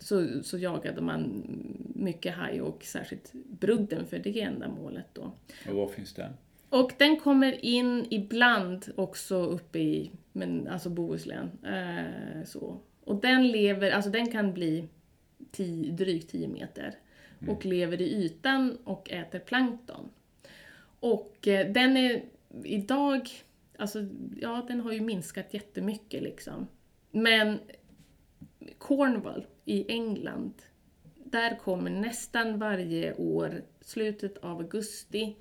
[0.00, 1.44] Så, så jagade man
[1.94, 5.32] mycket haj och särskilt brudden för det ändamålet då.
[5.68, 6.32] Och var finns den?
[6.68, 11.50] Och den kommer in ibland också uppe i men, alltså Bohuslän.
[11.64, 12.80] Eh, så.
[13.04, 14.88] Och den lever, alltså den kan bli
[15.50, 16.94] tio, drygt 10 meter.
[17.38, 17.54] Mm.
[17.54, 20.10] Och lever i ytan och äter plankton.
[21.00, 22.22] Och eh, den är
[22.64, 23.28] idag,
[23.78, 24.06] alltså
[24.40, 26.66] ja den har ju minskat jättemycket liksom.
[27.10, 27.58] Men
[28.78, 30.52] Cornwall i England,
[31.24, 35.36] där kommer nästan varje år, slutet av augusti,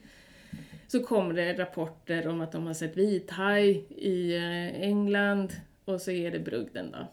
[0.87, 5.53] så kommer det rapporter om att de har sett vithaj i eh, England
[5.85, 7.07] och så är det brugden då.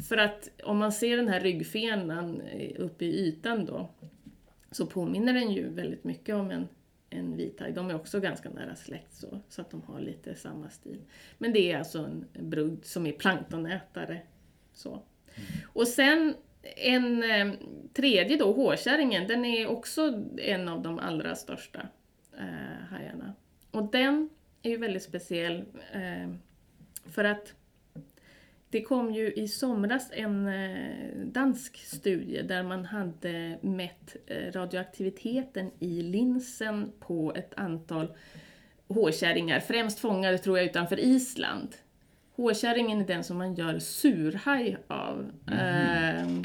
[0.00, 3.88] För att om man ser den här ryggfenan eh, uppe i ytan då,
[4.70, 6.68] så påminner den ju väldigt mycket om en,
[7.10, 7.72] en vithaj.
[7.72, 11.02] De är också ganska nära släkt så, så att de har lite samma stil.
[11.38, 11.98] Men det är alltså
[12.32, 14.20] en brugd som är planktonätare.
[14.72, 15.02] Så.
[15.72, 16.34] Och sen
[16.76, 17.52] en eh,
[17.92, 21.88] tredje då, hårkärringen, den är också en av de allra största
[22.38, 23.34] eh, hajarna.
[23.70, 24.28] Och den
[24.62, 26.30] är ju väldigt speciell eh,
[27.10, 27.54] för att
[28.70, 35.70] det kom ju i somras en eh, dansk studie där man hade mätt eh, radioaktiviteten
[35.78, 38.16] i linsen på ett antal
[38.88, 41.76] hårkärringar, främst fångade tror jag utanför Island.
[42.36, 45.30] Hårkärringen är den som man gör surhaj av.
[45.50, 46.44] Mm.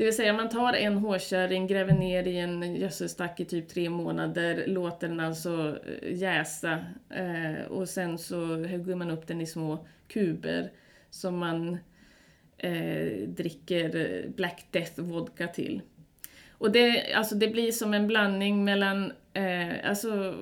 [0.00, 3.90] Det vill säga man tar en hårkärring, gräver ner i en gödselstack i typ tre
[3.90, 6.78] månader, låter den alltså eh, jäsa
[7.10, 10.70] eh, och sen så hugger man upp den i små kuber
[11.10, 11.78] som man
[12.58, 15.82] eh, dricker Black Death vodka till.
[16.50, 19.12] Och det, alltså det blir som en blandning mellan,
[19.84, 20.34] alltså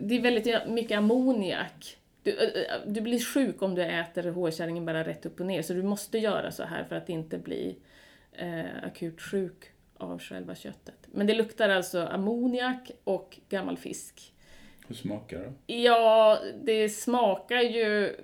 [0.00, 1.98] det är väldigt mycket ammoniak.
[2.26, 5.72] Du, eh, du blir sjuk om du äter hårkärringen bara rätt upp och ner, så
[5.72, 7.78] du måste göra så här för att inte bli
[8.32, 9.64] eh, akut sjuk
[9.96, 10.94] av själva köttet.
[11.06, 14.32] Men det luktar alltså ammoniak och gammal fisk.
[14.88, 15.74] Hur smakar det?
[15.74, 18.16] Ja, det smakar ju...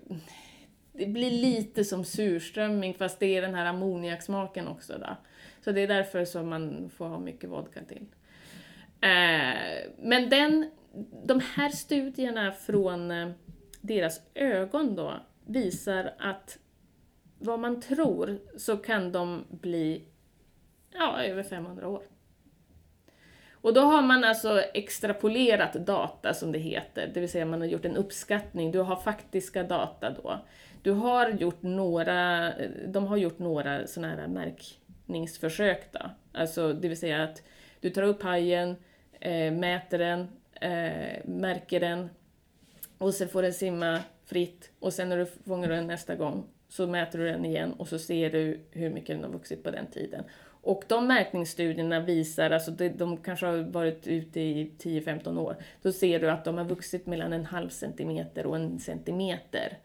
[0.93, 4.99] Det blir lite som surströmming fast det är den här ammoniaksmaken också.
[4.99, 5.17] Då.
[5.65, 8.07] Så det är därför som man får ha mycket vodka till.
[9.01, 10.71] Eh, men den,
[11.25, 13.31] de här studierna från eh,
[13.83, 15.15] deras ögon då
[15.47, 16.59] visar att
[17.39, 20.05] vad man tror så kan de bli
[20.93, 22.03] ja, över 500 år.
[23.53, 27.69] Och då har man alltså extrapolerat data som det heter, det vill säga man har
[27.69, 30.39] gjort en uppskattning, du har faktiska data då.
[30.83, 32.53] Du har gjort några,
[32.87, 36.01] de har gjort några sådana här märkningsförsök då.
[36.33, 37.43] Alltså det vill säga att
[37.81, 38.77] du tar upp hajen,
[39.21, 40.29] äh, mäter den,
[40.61, 42.09] äh, märker den
[43.03, 46.87] och sen får den simma fritt och sen när du fångar den nästa gång så
[46.87, 49.87] mäter du den igen och så ser du hur mycket den har vuxit på den
[49.87, 50.25] tiden.
[50.45, 55.93] Och de märkningsstudierna visar, alltså de, de kanske har varit ute i 10-15 år, då
[55.93, 59.79] ser du att de har vuxit mellan en halv centimeter och en centimeter.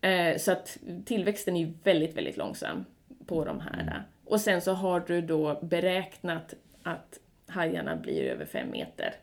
[0.00, 2.84] Eh, så att tillväxten är väldigt, väldigt långsam
[3.26, 3.82] på de här.
[3.82, 4.02] Mm.
[4.24, 9.14] Och sen så har du då beräknat att hajarna blir över 5 meter.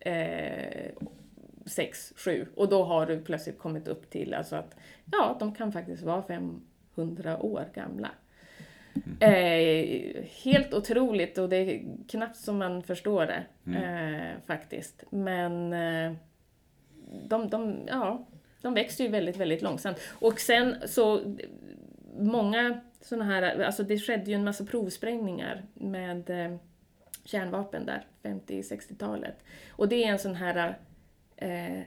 [0.00, 0.90] Eh,
[1.68, 2.46] 6, 7.
[2.56, 4.76] Och då har du plötsligt kommit upp till alltså att
[5.12, 8.10] ja, de kan faktiskt vara 500 år gamla.
[9.20, 13.82] Eh, helt otroligt och det är knappt som man förstår det mm.
[13.82, 15.04] eh, faktiskt.
[15.10, 16.12] Men eh,
[17.28, 18.26] de, de, ja,
[18.62, 19.98] de växer ju väldigt, väldigt långsamt.
[20.08, 21.36] Och sen så,
[22.18, 26.56] många sådana här, alltså det skedde ju en massa provsprängningar med eh,
[27.24, 29.44] kärnvapen där, 50-60-talet.
[29.70, 30.78] Och det är en sån här
[31.38, 31.80] eh,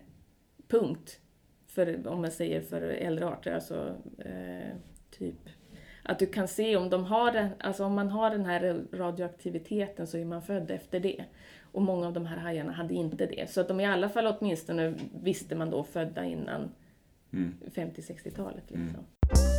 [0.68, 1.20] punkt,
[1.68, 4.76] för, om man säger för äldre arter, alltså eh,
[5.10, 5.50] typ
[6.04, 10.08] att du kan se om de har den, alltså om man har den här radioaktiviteten
[10.08, 11.26] så är man född efter det.
[11.72, 13.50] Och många av de här hajarna hade inte det.
[13.50, 14.94] Så att de i alla fall åtminstone
[15.24, 16.72] visste man då födda innan
[17.34, 17.56] mm.
[17.76, 18.64] 50-60-talet.
[18.68, 18.90] Liksom.
[18.90, 19.51] Mm.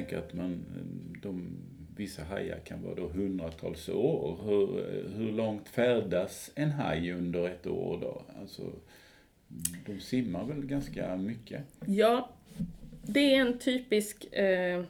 [0.00, 0.64] Tänker att man,
[1.22, 1.56] de
[1.96, 4.38] vissa hajar kan vara då hundratals år.
[4.44, 4.84] Hur,
[5.16, 8.22] hur långt färdas en haj under ett år då?
[8.40, 8.62] Alltså,
[9.86, 11.62] de simmar väl ganska mycket?
[11.86, 12.30] Ja,
[13.02, 14.84] det är en typisk eh,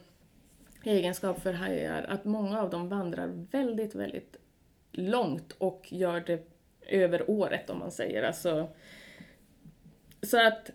[0.83, 4.37] egenskap för hajar att många av dem vandrar väldigt, väldigt
[4.91, 6.47] långt och gör det
[6.87, 8.23] över året om man säger.
[8.23, 8.67] Alltså,
[10.21, 10.71] så att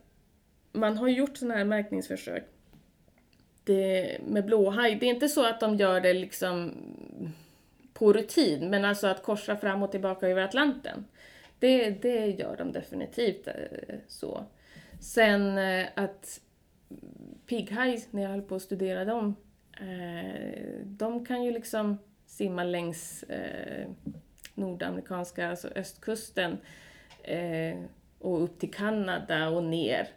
[0.72, 2.44] man har gjort sådana här märkningsförsök
[3.66, 6.74] det, med blåhaj, det är inte så att de gör det liksom
[7.92, 11.04] på rutin, men alltså att korsa fram och tillbaka över Atlanten.
[11.58, 13.54] Det, det gör de definitivt eh,
[14.08, 14.44] så.
[15.00, 16.40] Sen eh, att
[17.46, 19.34] pigghaj, när jag höll på att studera dem,
[20.84, 23.24] de kan ju liksom simma längs
[24.54, 26.58] nordamerikanska, alltså östkusten
[28.18, 30.08] och upp till Kanada och ner.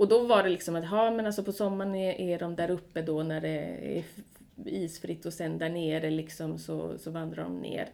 [0.00, 2.70] Och då var det liksom att, ja men alltså på sommaren är, är de där
[2.70, 4.04] uppe då när det är
[4.64, 7.88] isfritt och sen där nere liksom så, så vandrar de ner.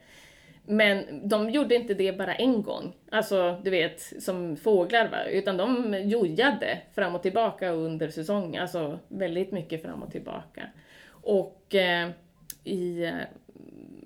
[0.64, 5.56] Men de gjorde inte det bara en gång, alltså du vet som fåglar va, utan
[5.56, 10.62] de jojade fram och tillbaka under säsongen, alltså väldigt mycket fram och tillbaka.
[11.08, 12.10] Och eh,
[12.64, 13.14] i eh,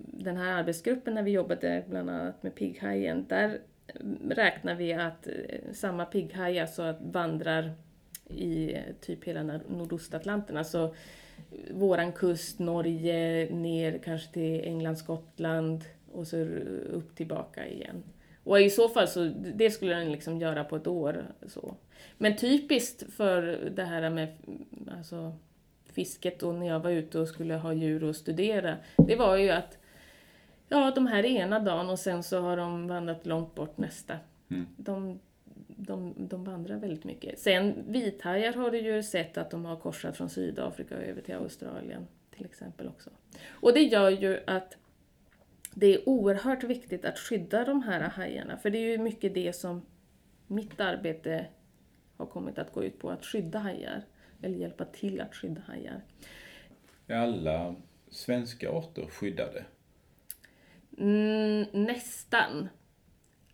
[0.07, 3.59] den här arbetsgruppen när vi jobbade bland annat med pigghajen, där
[4.31, 7.73] räknar vi att eh, samma pigghaj alltså vandrar
[8.31, 10.57] i typ hela Nordostatlanten.
[10.57, 10.95] Alltså
[11.71, 16.37] våran kust, Norge, ner kanske till England, Skottland och så
[16.93, 18.03] upp tillbaka igen.
[18.45, 19.25] Och i så fall så,
[19.55, 21.25] det skulle den liksom göra på ett år.
[21.47, 21.75] Så.
[22.19, 23.43] Men typiskt för
[23.77, 24.29] det här med
[24.99, 25.33] alltså,
[25.93, 29.51] fisket och när jag var ute och skulle ha djur och studera, det var ju
[29.51, 29.79] att
[30.69, 34.17] ja, de här ena dagen och sen så har de vandrat långt bort nästa.
[34.51, 34.67] Mm.
[34.77, 35.21] De,
[35.87, 37.39] de, de vandrar väldigt mycket.
[37.39, 42.07] Sen vithajar har du ju sett att de har korsat från Sydafrika över till Australien
[42.31, 43.11] till exempel också.
[43.51, 44.77] Och det gör ju att
[45.75, 49.53] det är oerhört viktigt att skydda de här hajarna, för det är ju mycket det
[49.53, 49.83] som
[50.47, 51.47] mitt arbete
[52.17, 54.03] har kommit att gå ut på, att skydda hajar,
[54.43, 56.01] eller hjälpa till att skydda hajar.
[57.07, 57.75] Är alla
[58.11, 59.65] svenska arter skyddade?
[60.99, 62.69] Mm, nästan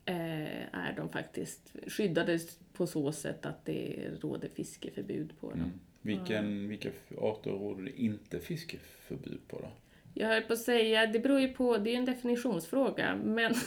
[0.07, 2.39] är de faktiskt skyddade
[2.73, 5.59] på så sätt att det råder fiskeförbud på dem.
[5.59, 5.73] Mm.
[6.03, 6.69] Vilken, ja.
[6.69, 6.89] Vilka
[7.19, 9.69] arter råder det inte fiskeförbud på då?
[10.15, 13.55] Jag höll på att säga, det beror ju på, det är en definitionsfråga, men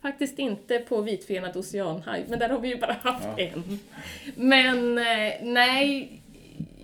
[0.00, 3.78] Faktiskt inte på vitfenad oceanhaj, men där har vi ju bara haft en.
[4.34, 6.20] Men eh, nej,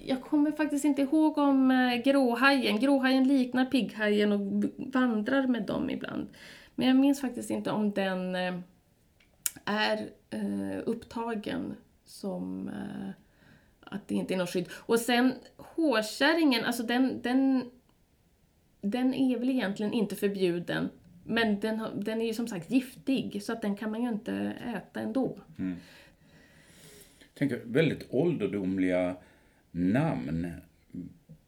[0.07, 2.81] jag kommer faktiskt inte ihåg om eh, gråhajen.
[2.81, 6.27] Gråhajen liknar pigghajen och vandrar med dem ibland.
[6.75, 8.59] Men jag minns faktiskt inte om den eh,
[9.65, 13.11] är eh, upptagen som eh,
[13.81, 14.69] att det inte är något skydd.
[14.73, 17.71] Och sen hårkärringen, alltså den, den,
[18.81, 20.89] den är väl egentligen inte förbjuden.
[21.25, 24.33] Men den, den är ju som sagt giftig, så att den kan man ju inte
[24.77, 25.39] äta ändå.
[25.59, 25.77] Mm.
[27.19, 29.17] Jag tänker väldigt ålderdomliga
[29.71, 30.53] namn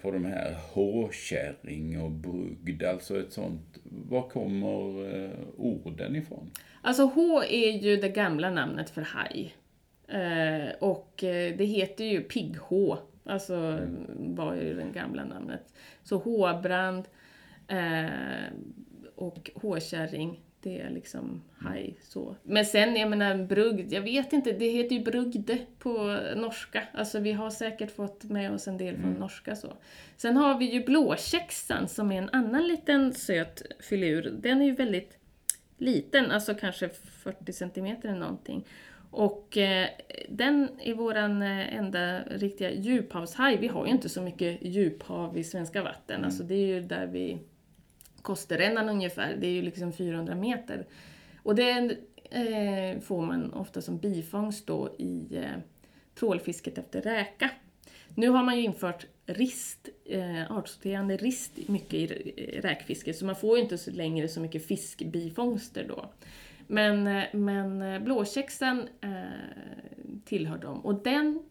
[0.03, 3.79] på de här hårkärring och brugd, alltså ett sånt.
[3.85, 6.51] Var kommer eh, orden ifrån?
[6.83, 9.55] Alltså H är ju det gamla namnet för haj.
[10.09, 12.99] Eh, och eh, det heter ju pigg-H.
[13.25, 13.79] Alltså
[14.17, 15.75] var ju det gamla namnet.
[16.03, 17.05] Så H-brand
[17.69, 18.53] eh,
[19.15, 22.37] och H-kärring, det är liksom haj så.
[22.43, 26.83] Men sen, jag menar brugd, jag vet inte, det heter ju brugde på norska.
[26.95, 29.73] Alltså vi har säkert fått med oss en del från norska så.
[30.17, 34.39] Sen har vi ju blåkäxan som är en annan liten söt filur.
[34.43, 35.19] Den är ju väldigt
[35.79, 38.65] liten, alltså kanske 40 centimeter eller någonting.
[39.11, 39.89] Och eh,
[40.29, 43.57] den är våran eh, enda riktiga djuphavshaj.
[43.57, 46.25] Vi har ju inte så mycket djuphav i svenska vatten.
[46.25, 47.39] Alltså det är ju där vi
[48.23, 50.87] Kosterrännan ungefär, det är ju liksom 400 meter.
[51.43, 51.97] Och det
[52.31, 55.61] eh, får man ofta som bifångst då i eh,
[56.15, 57.51] trålfisket efter räka.
[58.15, 63.37] Nu har man ju infört rist, eh, artsorterande rist mycket i eh, räkfisket så man
[63.37, 66.13] får ju inte så längre så mycket fiskbifångster då.
[66.67, 69.13] Men, eh, men eh, blåkäxan eh,
[70.25, 71.43] tillhör dem och den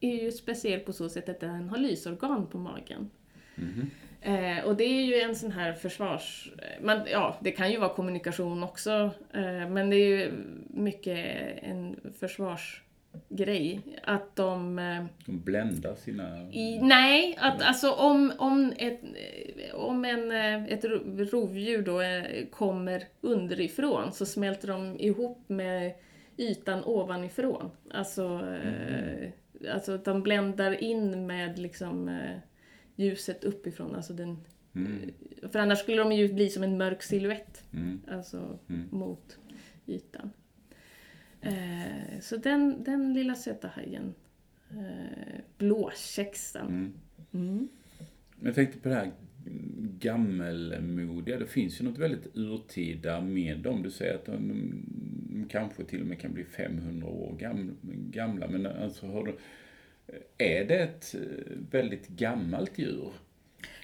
[0.00, 3.10] är ju speciell på så sätt att den har lysorgan på magen.
[3.54, 3.86] Mm-hmm.
[4.22, 6.52] Eh, och det är ju en sån här försvars...
[6.58, 10.32] eh, Man, ja, det kan ju vara kommunikation också, eh, men det är ju
[10.70, 11.18] mycket
[11.62, 13.80] en försvarsgrej.
[14.02, 14.78] Att de...
[14.78, 16.50] Eh, De bländar sina...
[16.52, 20.32] i, nej, att alltså om, om, ett, eh, om en,
[20.66, 22.00] ett ro- rovdjur då
[22.50, 25.92] kommer underifrån så smälter de ihop med
[26.36, 27.70] ytan ovanifrån.
[27.94, 29.28] Alltså, eh,
[29.74, 32.20] alltså de bländar in med liksom
[33.00, 33.94] ljuset uppifrån.
[33.94, 34.38] Alltså den,
[35.52, 37.64] För annars skulle de ju bli som en mörk silhuett.
[37.72, 38.00] Mm.
[38.08, 38.58] Alltså
[38.90, 39.38] mot
[39.86, 40.30] ytan.
[41.40, 44.14] Eh, så den, den lilla söta hajen.
[44.70, 46.66] Eh, blåkäxan.
[46.66, 46.92] Mm.
[47.32, 47.68] Mm.
[48.40, 49.12] Jag tänkte på det här
[49.98, 51.38] gammelmodiga.
[51.38, 53.82] Det finns ju något väldigt urtida med dem.
[53.82, 54.48] Du säger att de,
[55.28, 57.76] de kanske till och med kan bli 500 år gam,
[58.10, 58.48] gamla.
[58.48, 59.36] Men alltså, har du,
[60.38, 61.20] är det ett eh,
[61.70, 63.12] väldigt gammalt djur?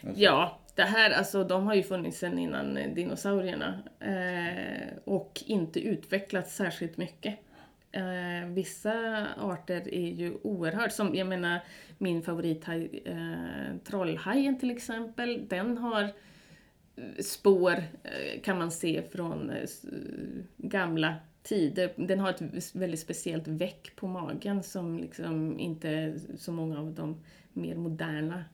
[0.02, 3.82] Alltså, Ja, det här, alltså de har ju funnits sedan innan eh, dinosaurierna.
[4.00, 7.38] Eh, och inte utvecklats särskilt mycket.
[7.92, 11.60] Eh, vissa arter är ju oerhört, som jag menar
[11.98, 17.82] min favorithaj, eh, trollhajen till exempel, den har eh, spår
[18.42, 19.52] kan man se från
[20.56, 21.14] gamla
[21.46, 21.92] tider.
[21.96, 27.16] Den har ett väldigt speciellt väck på magen som liksom inte så många av de
[27.52, 28.44] mer moderna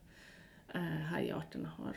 [0.73, 1.95] eh, hajarterna har.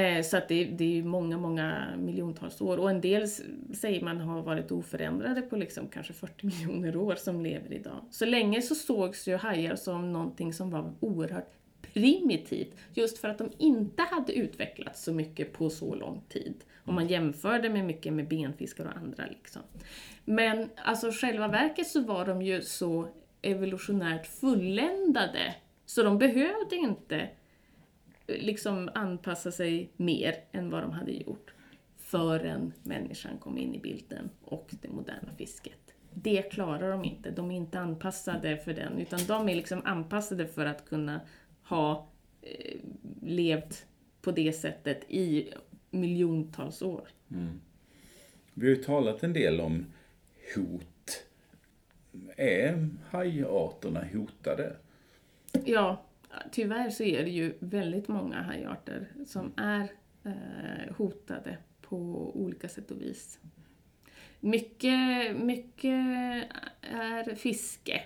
[0.00, 2.78] Eh, så att det, det är ju många, många miljontals år.
[2.78, 3.28] Och en del
[3.74, 8.04] säger man har varit oförändrade på liksom kanske 40 miljoner år som lever idag.
[8.10, 11.52] Så länge så sågs ju hajar som någonting som var oerhört
[11.96, 12.74] primitivt.
[12.94, 16.54] Just för att de inte hade utvecklats så mycket på så lång tid.
[16.84, 19.26] Om man jämförde med mycket med benfiskar och andra.
[19.26, 19.62] Liksom.
[20.24, 23.08] Men alltså själva verket så var de ju så
[23.42, 25.54] evolutionärt fulländade.
[25.86, 27.28] Så de behövde inte
[28.26, 31.54] liksom anpassa sig mer än vad de hade gjort
[31.98, 35.86] förrän människan kom in i bilden och det moderna fisket.
[36.14, 37.30] Det klarar de inte.
[37.30, 41.20] De är inte anpassade för den, utan de är liksom anpassade för att kunna
[41.68, 42.08] ha
[42.42, 42.80] eh,
[43.22, 43.86] levt
[44.20, 45.52] på det sättet i
[45.90, 47.08] miljontals år.
[48.54, 49.86] Vi har ju talat en del om
[50.54, 51.24] hot.
[52.36, 54.76] Är hajarterna hotade?
[55.64, 56.02] Ja,
[56.52, 59.88] tyvärr så är det ju väldigt många hajarter som är
[60.24, 61.96] eh, hotade på
[62.34, 63.38] olika sätt och vis.
[64.40, 66.04] Mycket, mycket
[66.80, 68.02] är fiske.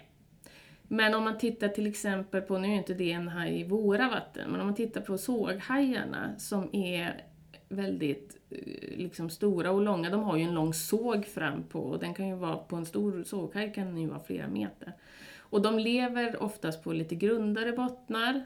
[0.93, 4.09] Men om man tittar till exempel på, nu är inte det en haj i våra
[4.09, 7.25] vatten, men om man tittar på såghajarna som är
[7.69, 10.11] väldigt eh, liksom stora och långa.
[10.11, 12.87] De har ju en lång såg fram på och den kan ju vara, på en
[12.87, 14.93] stor såghaj kan den ju vara flera meter.
[15.39, 18.45] Och de lever oftast på lite grundare bottnar,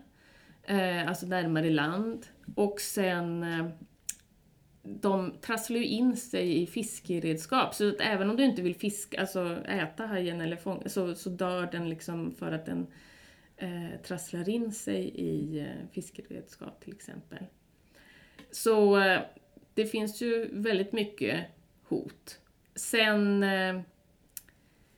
[0.63, 2.27] eh, alltså närmare land.
[2.55, 3.67] Och sen eh,
[4.85, 7.75] de trasslar ju in sig i fiskeredskap.
[7.75, 11.31] Så att även om du inte vill fiska, alltså äta hajen eller fånga, så, så
[11.31, 12.87] dör den liksom för att den
[13.57, 17.47] eh, trasslar in sig i eh, fiskeredskap till exempel.
[18.51, 19.21] Så eh,
[19.75, 21.45] det finns ju väldigt mycket
[21.89, 22.39] hot.
[22.75, 23.81] Sen eh,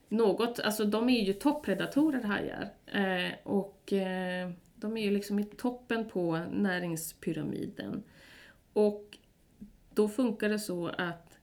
[0.09, 2.68] något, alltså de är ju toppredatorer hajar.
[2.87, 8.03] Eh, och eh, de är ju liksom i toppen på näringspyramiden.
[8.72, 9.18] Och
[9.97, 11.39] då funkar det så att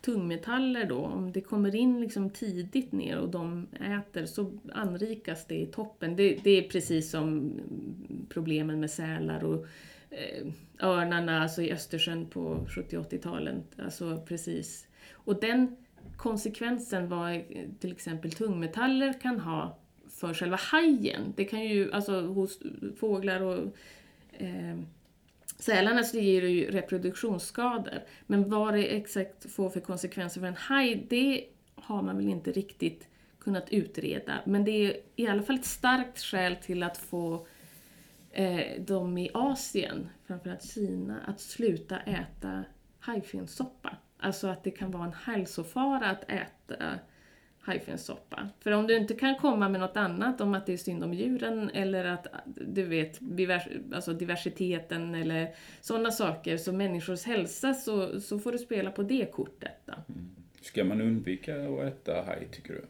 [0.00, 5.54] tungmetaller då, om det kommer in liksom tidigt ner och de äter så anrikas det
[5.54, 6.16] i toppen.
[6.16, 7.52] Det, det är precis som
[8.28, 9.66] problemen med sälar och
[10.10, 10.46] eh,
[10.80, 13.62] örnarna alltså i Östersjön på 70-80-talen.
[13.84, 14.86] Alltså precis.
[15.12, 15.76] Och den
[16.16, 17.42] konsekvensen vad
[17.80, 19.78] till exempel tungmetaller kan ha
[20.08, 21.32] för själva hajen.
[21.36, 22.58] Det kan ju, alltså hos
[22.96, 23.76] fåglar och
[24.32, 24.78] eh,
[25.62, 28.02] sälarna så ger det ju reproduktionsskador.
[28.26, 31.44] Men vad det exakt får för konsekvenser för en haj, det
[31.74, 33.08] har man väl inte riktigt
[33.38, 34.40] kunnat utreda.
[34.46, 37.46] Men det är i alla fall ett starkt skäl till att få
[38.30, 42.64] eh, de i Asien, framförallt Kina, att sluta äta
[43.00, 43.96] hajfenssoppa.
[44.18, 46.98] Alltså att det kan vara en hälsofara att äta
[47.62, 48.48] hajfenssoppa.
[48.60, 51.14] För om du inte kan komma med något annat om att det är synd om
[51.14, 53.62] djuren eller att du vet divers,
[53.94, 59.32] alltså diversiteten eller sådana saker, så människors hälsa, så, så får du spela på det
[59.32, 59.76] kortet.
[59.84, 59.92] Då.
[59.92, 60.30] Mm.
[60.60, 62.84] Ska man undvika att äta haj, tycker du?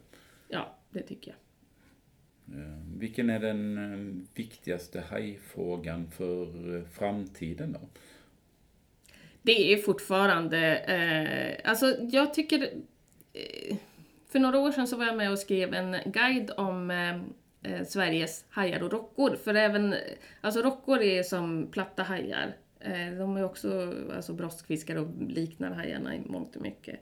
[0.47, 1.37] Ja, det tycker jag.
[2.59, 7.79] Eh, vilken är den eh, viktigaste hajfrågan för eh, framtiden då?
[9.41, 12.61] Det är fortfarande, eh, alltså jag tycker
[13.33, 13.77] eh,
[14.33, 17.15] för några år sedan så var jag med och skrev en guide om eh,
[17.73, 19.35] eh, Sveriges hajar och rockor.
[19.35, 19.95] För även,
[20.41, 22.55] alltså rockor är som platta hajar.
[22.79, 26.99] Eh, de är också alltså broskfiskar och liknar hajarna i mångt och mycket.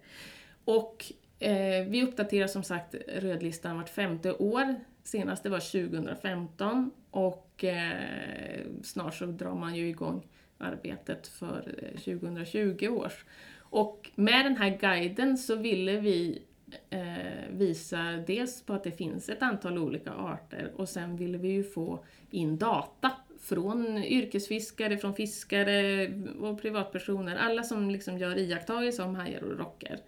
[0.65, 1.05] Och
[1.39, 4.75] eh, vi uppdaterar som sagt rödlistan vart femte år.
[5.03, 10.27] Senast det var 2015 och eh, snart så drar man ju igång
[10.57, 13.25] arbetet för eh, 2020 års.
[13.57, 16.41] Och med den här guiden så ville vi
[16.89, 21.47] eh, visar dels på att det finns ett antal olika arter och sen vill vi
[21.47, 23.11] ju få in data
[23.41, 26.07] från yrkesfiskare, från fiskare
[26.39, 29.99] och privatpersoner, alla som liksom gör iakttagelser om hajar och rocker.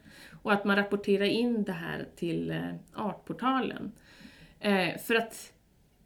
[0.43, 3.91] Och att man rapporterar in det här till eh, Artportalen.
[4.59, 5.53] Eh, för att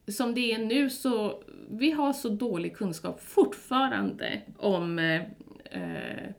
[0.08, 5.22] som det är nu så, vi har så dålig kunskap fortfarande om eh,
[5.72, 6.32] eh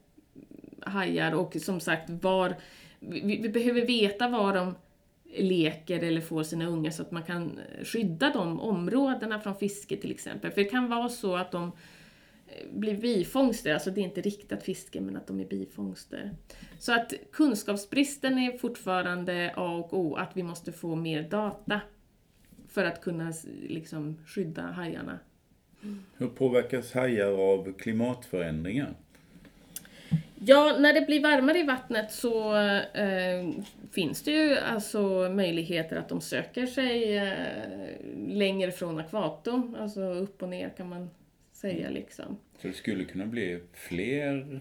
[0.81, 2.57] hajar och som sagt var
[3.01, 4.75] vi, vi, behöver veta var de
[5.37, 10.11] leker eller får sina ungar så att man kan skydda de områdena från fiske till
[10.11, 10.51] exempel.
[10.51, 11.73] För det kan vara så att de
[12.47, 16.35] eh, blir bifångster, alltså det är inte riktat fiske men att de är bifångster.
[16.79, 21.81] Så att kunskapsbristen är fortfarande A och O, att vi måste få mer data
[22.69, 23.33] för att kunna
[23.69, 25.19] liksom skydda hajarna.
[26.17, 28.95] Hur påverkas hajar av klimatförändringar?
[30.41, 32.57] Ja, när det blir varmare i vattnet så
[32.95, 33.51] eh,
[33.93, 37.33] finns det ju alltså möjligheter att de söker sig eh,
[38.29, 41.11] längre från ekvatorn, alltså upp och ner kan man
[41.53, 42.39] säga liksom.
[42.63, 44.61] Så det skulle kunna bli fler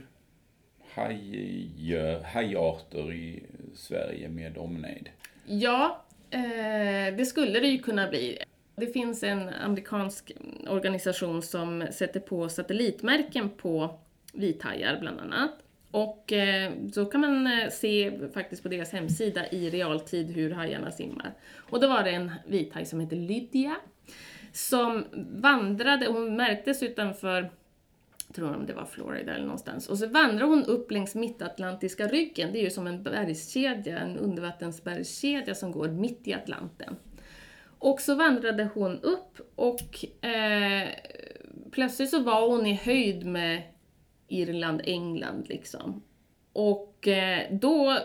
[0.94, 5.10] haj, hajarter i Sverige med omnejd?
[5.46, 8.38] Ja, eh, det skulle det ju kunna bli.
[8.76, 10.32] Det finns en amerikansk
[10.68, 14.00] organisation som sätter på satellitmärken på
[14.34, 15.52] vithajar bland annat.
[15.98, 20.92] Och eh, så kan man eh, se faktiskt på deras hemsida i realtid hur hajarna
[20.92, 21.34] simmar.
[21.70, 23.76] Och då var det en vithaj som hette Lydia
[24.52, 25.06] som
[25.42, 27.50] vandrade, hon märktes utanför
[28.36, 29.90] tror om det var Florida eller någonstans.
[29.90, 32.54] Och så vandrar hon upp längs mittatlantiska ryggen.
[32.54, 36.96] Det är ju som en bergskedja, en undervattensbergskedja som går mitt i Atlanten.
[37.80, 40.88] Och så vandrade hon upp och eh,
[41.72, 43.62] plötsligt så var hon i höjd med
[44.28, 46.02] Irland, England liksom.
[46.54, 47.98] Och eh, då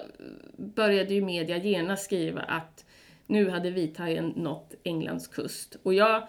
[0.57, 2.85] började ju media genast skriva att
[3.27, 5.77] nu hade vithajen nått Englands kust.
[5.83, 6.29] Och jag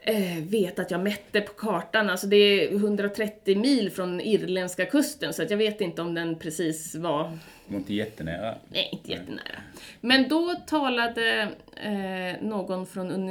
[0.00, 5.32] eh, vet att jag mätte på kartan, alltså det är 130 mil från irländska kusten,
[5.32, 7.24] så att jag vet inte om den precis var...
[7.66, 8.54] Det var inte jättenära?
[8.68, 9.60] Nej, inte jättenära.
[10.00, 13.26] Men då talade eh, någon från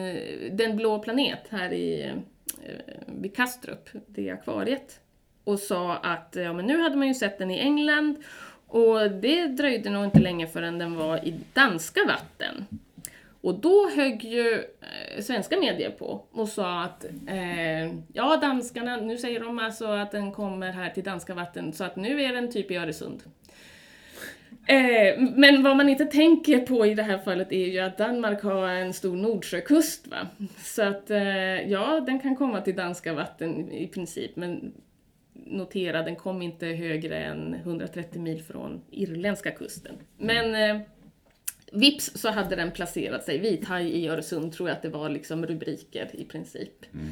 [0.51, 2.13] Den blå planet här i,
[2.63, 2.75] eh,
[3.05, 4.99] vid Kastrup, det akvariet
[5.43, 8.15] och sa att ja, men nu hade man ju sett den i England
[8.67, 12.65] och det dröjde nog inte länge förrän den var i danska vatten.
[13.41, 19.17] Och då högg ju eh, svenska medier på och sa att eh, ja, danskarna, nu
[19.17, 22.51] säger de alltså att den kommer här till danska vatten, så att nu är den
[22.51, 23.23] typ i Öresund.
[24.67, 28.43] Eh, men vad man inte tänker på i det här fallet är ju att Danmark
[28.43, 30.07] har en stor Nordsjökust.
[30.07, 30.27] Va?
[30.63, 34.73] Så att eh, ja, den kan komma till danska vatten i princip, men
[35.49, 39.95] notera, den kom inte högre än 130 mil från irländska kusten.
[40.17, 40.81] Men eh,
[41.71, 43.37] vips så hade den placerat sig.
[43.37, 46.85] Vithaj i Öresund tror jag att det var liksom rubriker i princip.
[46.93, 47.11] Mm.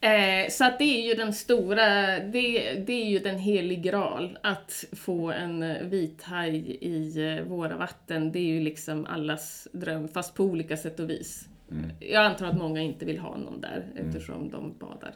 [0.00, 4.38] Eh, så att det är ju den stora, det, det är ju den helig graal.
[4.42, 10.34] Att få en vithaj i eh, våra vatten, det är ju liksom allas dröm, fast
[10.34, 11.48] på olika sätt och vis.
[11.70, 11.90] Mm.
[12.00, 14.08] Jag antar att många inte vill ha någon där mm.
[14.08, 14.50] eftersom mm.
[14.50, 15.14] de badar.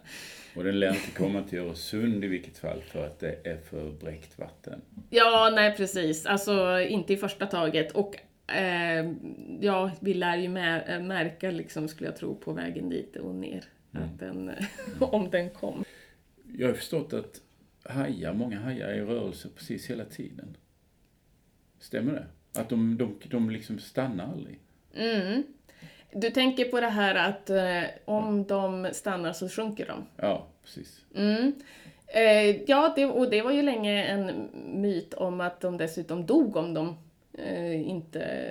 [0.56, 3.90] Och den lär inte komma till Öresund i vilket fall för att det är för
[3.90, 4.80] bräckt vatten.
[5.10, 6.26] Ja, nej precis.
[6.26, 7.92] Alltså inte i första taget.
[7.92, 8.16] Och
[8.50, 9.12] eh,
[9.60, 13.64] ja, vi lär ju märka liksom, skulle jag tro, på vägen dit och ner.
[13.94, 14.08] Mm.
[14.08, 14.52] Att den,
[15.00, 15.84] om den kom.
[16.58, 17.40] Jag har förstått att
[17.84, 20.56] hajar, många hajar är i rörelse precis hela tiden.
[21.78, 22.26] Stämmer det?
[22.60, 24.58] Att de, de, de liksom stannar aldrig?
[24.94, 25.42] Mm.
[26.12, 30.06] Du tänker på det här att eh, om de stannar så sjunker de?
[30.16, 31.04] Ja, precis.
[31.14, 31.52] Mm.
[32.06, 36.56] Eh, ja, det, och det var ju länge en myt om att de dessutom dog
[36.56, 36.96] om de
[37.38, 38.48] eh, inte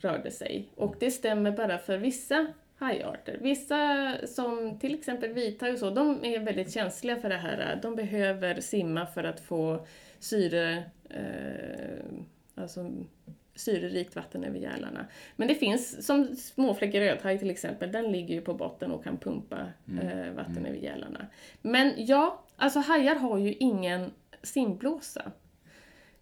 [0.00, 0.68] rörde sig.
[0.74, 2.46] Och det stämmer bara för vissa
[2.78, 3.38] hajarter.
[3.40, 7.78] Vissa som till exempel vithaj och så, de är väldigt känsliga för det här.
[7.82, 9.86] De behöver simma för att få
[10.18, 12.04] syre, eh,
[12.54, 12.90] alltså
[13.54, 15.06] syrerikt vatten över gälarna.
[15.36, 19.18] Men det finns, som småfläckig rödhaj till exempel, den ligger ju på botten och kan
[19.18, 20.08] pumpa mm.
[20.08, 20.66] eh, vatten mm.
[20.66, 21.26] över gälarna.
[21.62, 24.10] Men ja, alltså hajar har ju ingen
[24.42, 25.32] simblåsa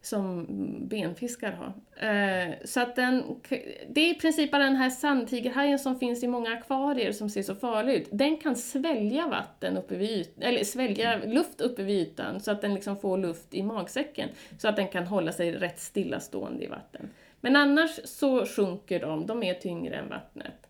[0.03, 0.47] som
[0.89, 1.73] benfiskar har.
[2.09, 3.41] Eh, så att den,
[3.89, 7.43] det är i princip bara den här sandtigerhajen som finns i många akvarier som ser
[7.43, 8.09] så farlig ut.
[8.13, 12.61] Den kan svälja vatten uppe vid ytan, eller svälja luft uppe vid ytan så att
[12.61, 14.29] den liksom får luft i magsäcken.
[14.59, 17.11] Så att den kan hålla sig rätt stillastående i vatten.
[17.43, 20.67] Men annars så sjunker de, de är tyngre än vattnet.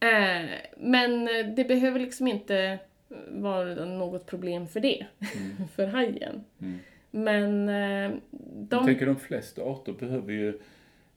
[0.00, 1.24] Eh, men
[1.56, 2.78] det behöver liksom inte
[3.28, 5.68] vara något problem för det, mm.
[5.76, 6.44] för hajen.
[6.60, 6.78] Mm.
[7.10, 8.76] Men eh, de...
[8.76, 10.58] Jag tänker de flesta arter behöver ju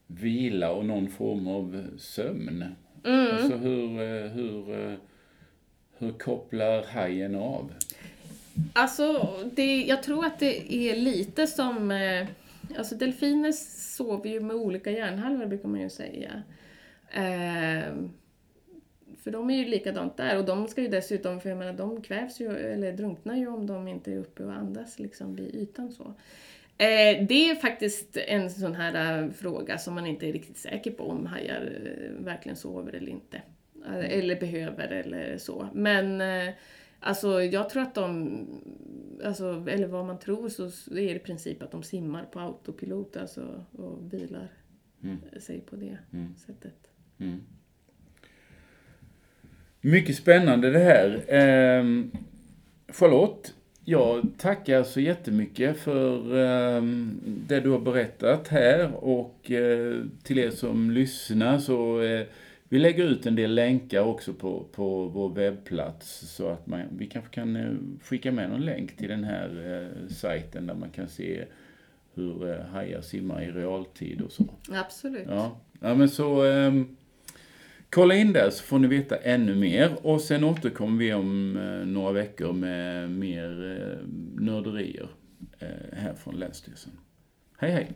[0.07, 2.65] vila och någon form av sömn.
[3.03, 3.35] Mm.
[3.35, 4.97] Alltså hur, eh, hur, eh,
[5.97, 7.73] hur kopplar hajen av?
[8.73, 11.91] Alltså, det, jag tror att det är lite som...
[12.77, 16.43] Alltså delfiner sover ju med olika hjärnhalvor brukar man ju säga.
[17.09, 17.93] Eh,
[19.23, 22.01] för de är ju likadant där och de ska ju dessutom, för jag menar de
[22.01, 25.91] kvävs ju eller drunknar ju om de inte är uppe och andas liksom vid ytan
[25.91, 26.03] så.
[26.77, 30.91] Eh, det är faktiskt en sån här äh, fråga som man inte är riktigt säker
[30.91, 33.41] på om hajar äh, verkligen sover eller inte.
[33.87, 35.69] Äh, eller behöver eller så.
[35.73, 36.21] Men
[37.03, 38.47] alltså jag tror att de,
[39.25, 43.17] alltså, eller vad man tror så är det i princip att de simmar på autopilot
[43.17, 44.51] alltså, och vilar
[45.03, 45.17] mm.
[45.39, 46.35] sig på det mm.
[46.37, 46.91] sättet.
[47.17, 47.39] Mm.
[49.81, 51.23] Mycket spännande det här.
[51.27, 51.83] Eh,
[52.87, 53.53] Charlotte,
[53.85, 56.81] jag tackar så jättemycket för eh,
[57.25, 62.25] det du har berättat här och eh, till er som lyssnar så eh,
[62.73, 67.05] vi lägger ut en del länkar också på, på vår webbplats så att man, vi
[67.05, 67.71] kanske kan eh,
[68.03, 71.45] skicka med någon länk till den här eh, sajten där man kan se
[72.13, 74.45] hur eh, hajar simmar i realtid och så.
[74.71, 75.27] Absolut.
[75.27, 76.95] Ja, ja men så ehm,
[77.89, 81.87] Kolla in där så får ni veta ännu mer och sen återkommer vi om eh,
[81.87, 84.07] några veckor med mer eh,
[84.43, 85.09] nörderier
[85.59, 86.91] eh, här från Länsstyrelsen.
[87.57, 87.91] Hej hej!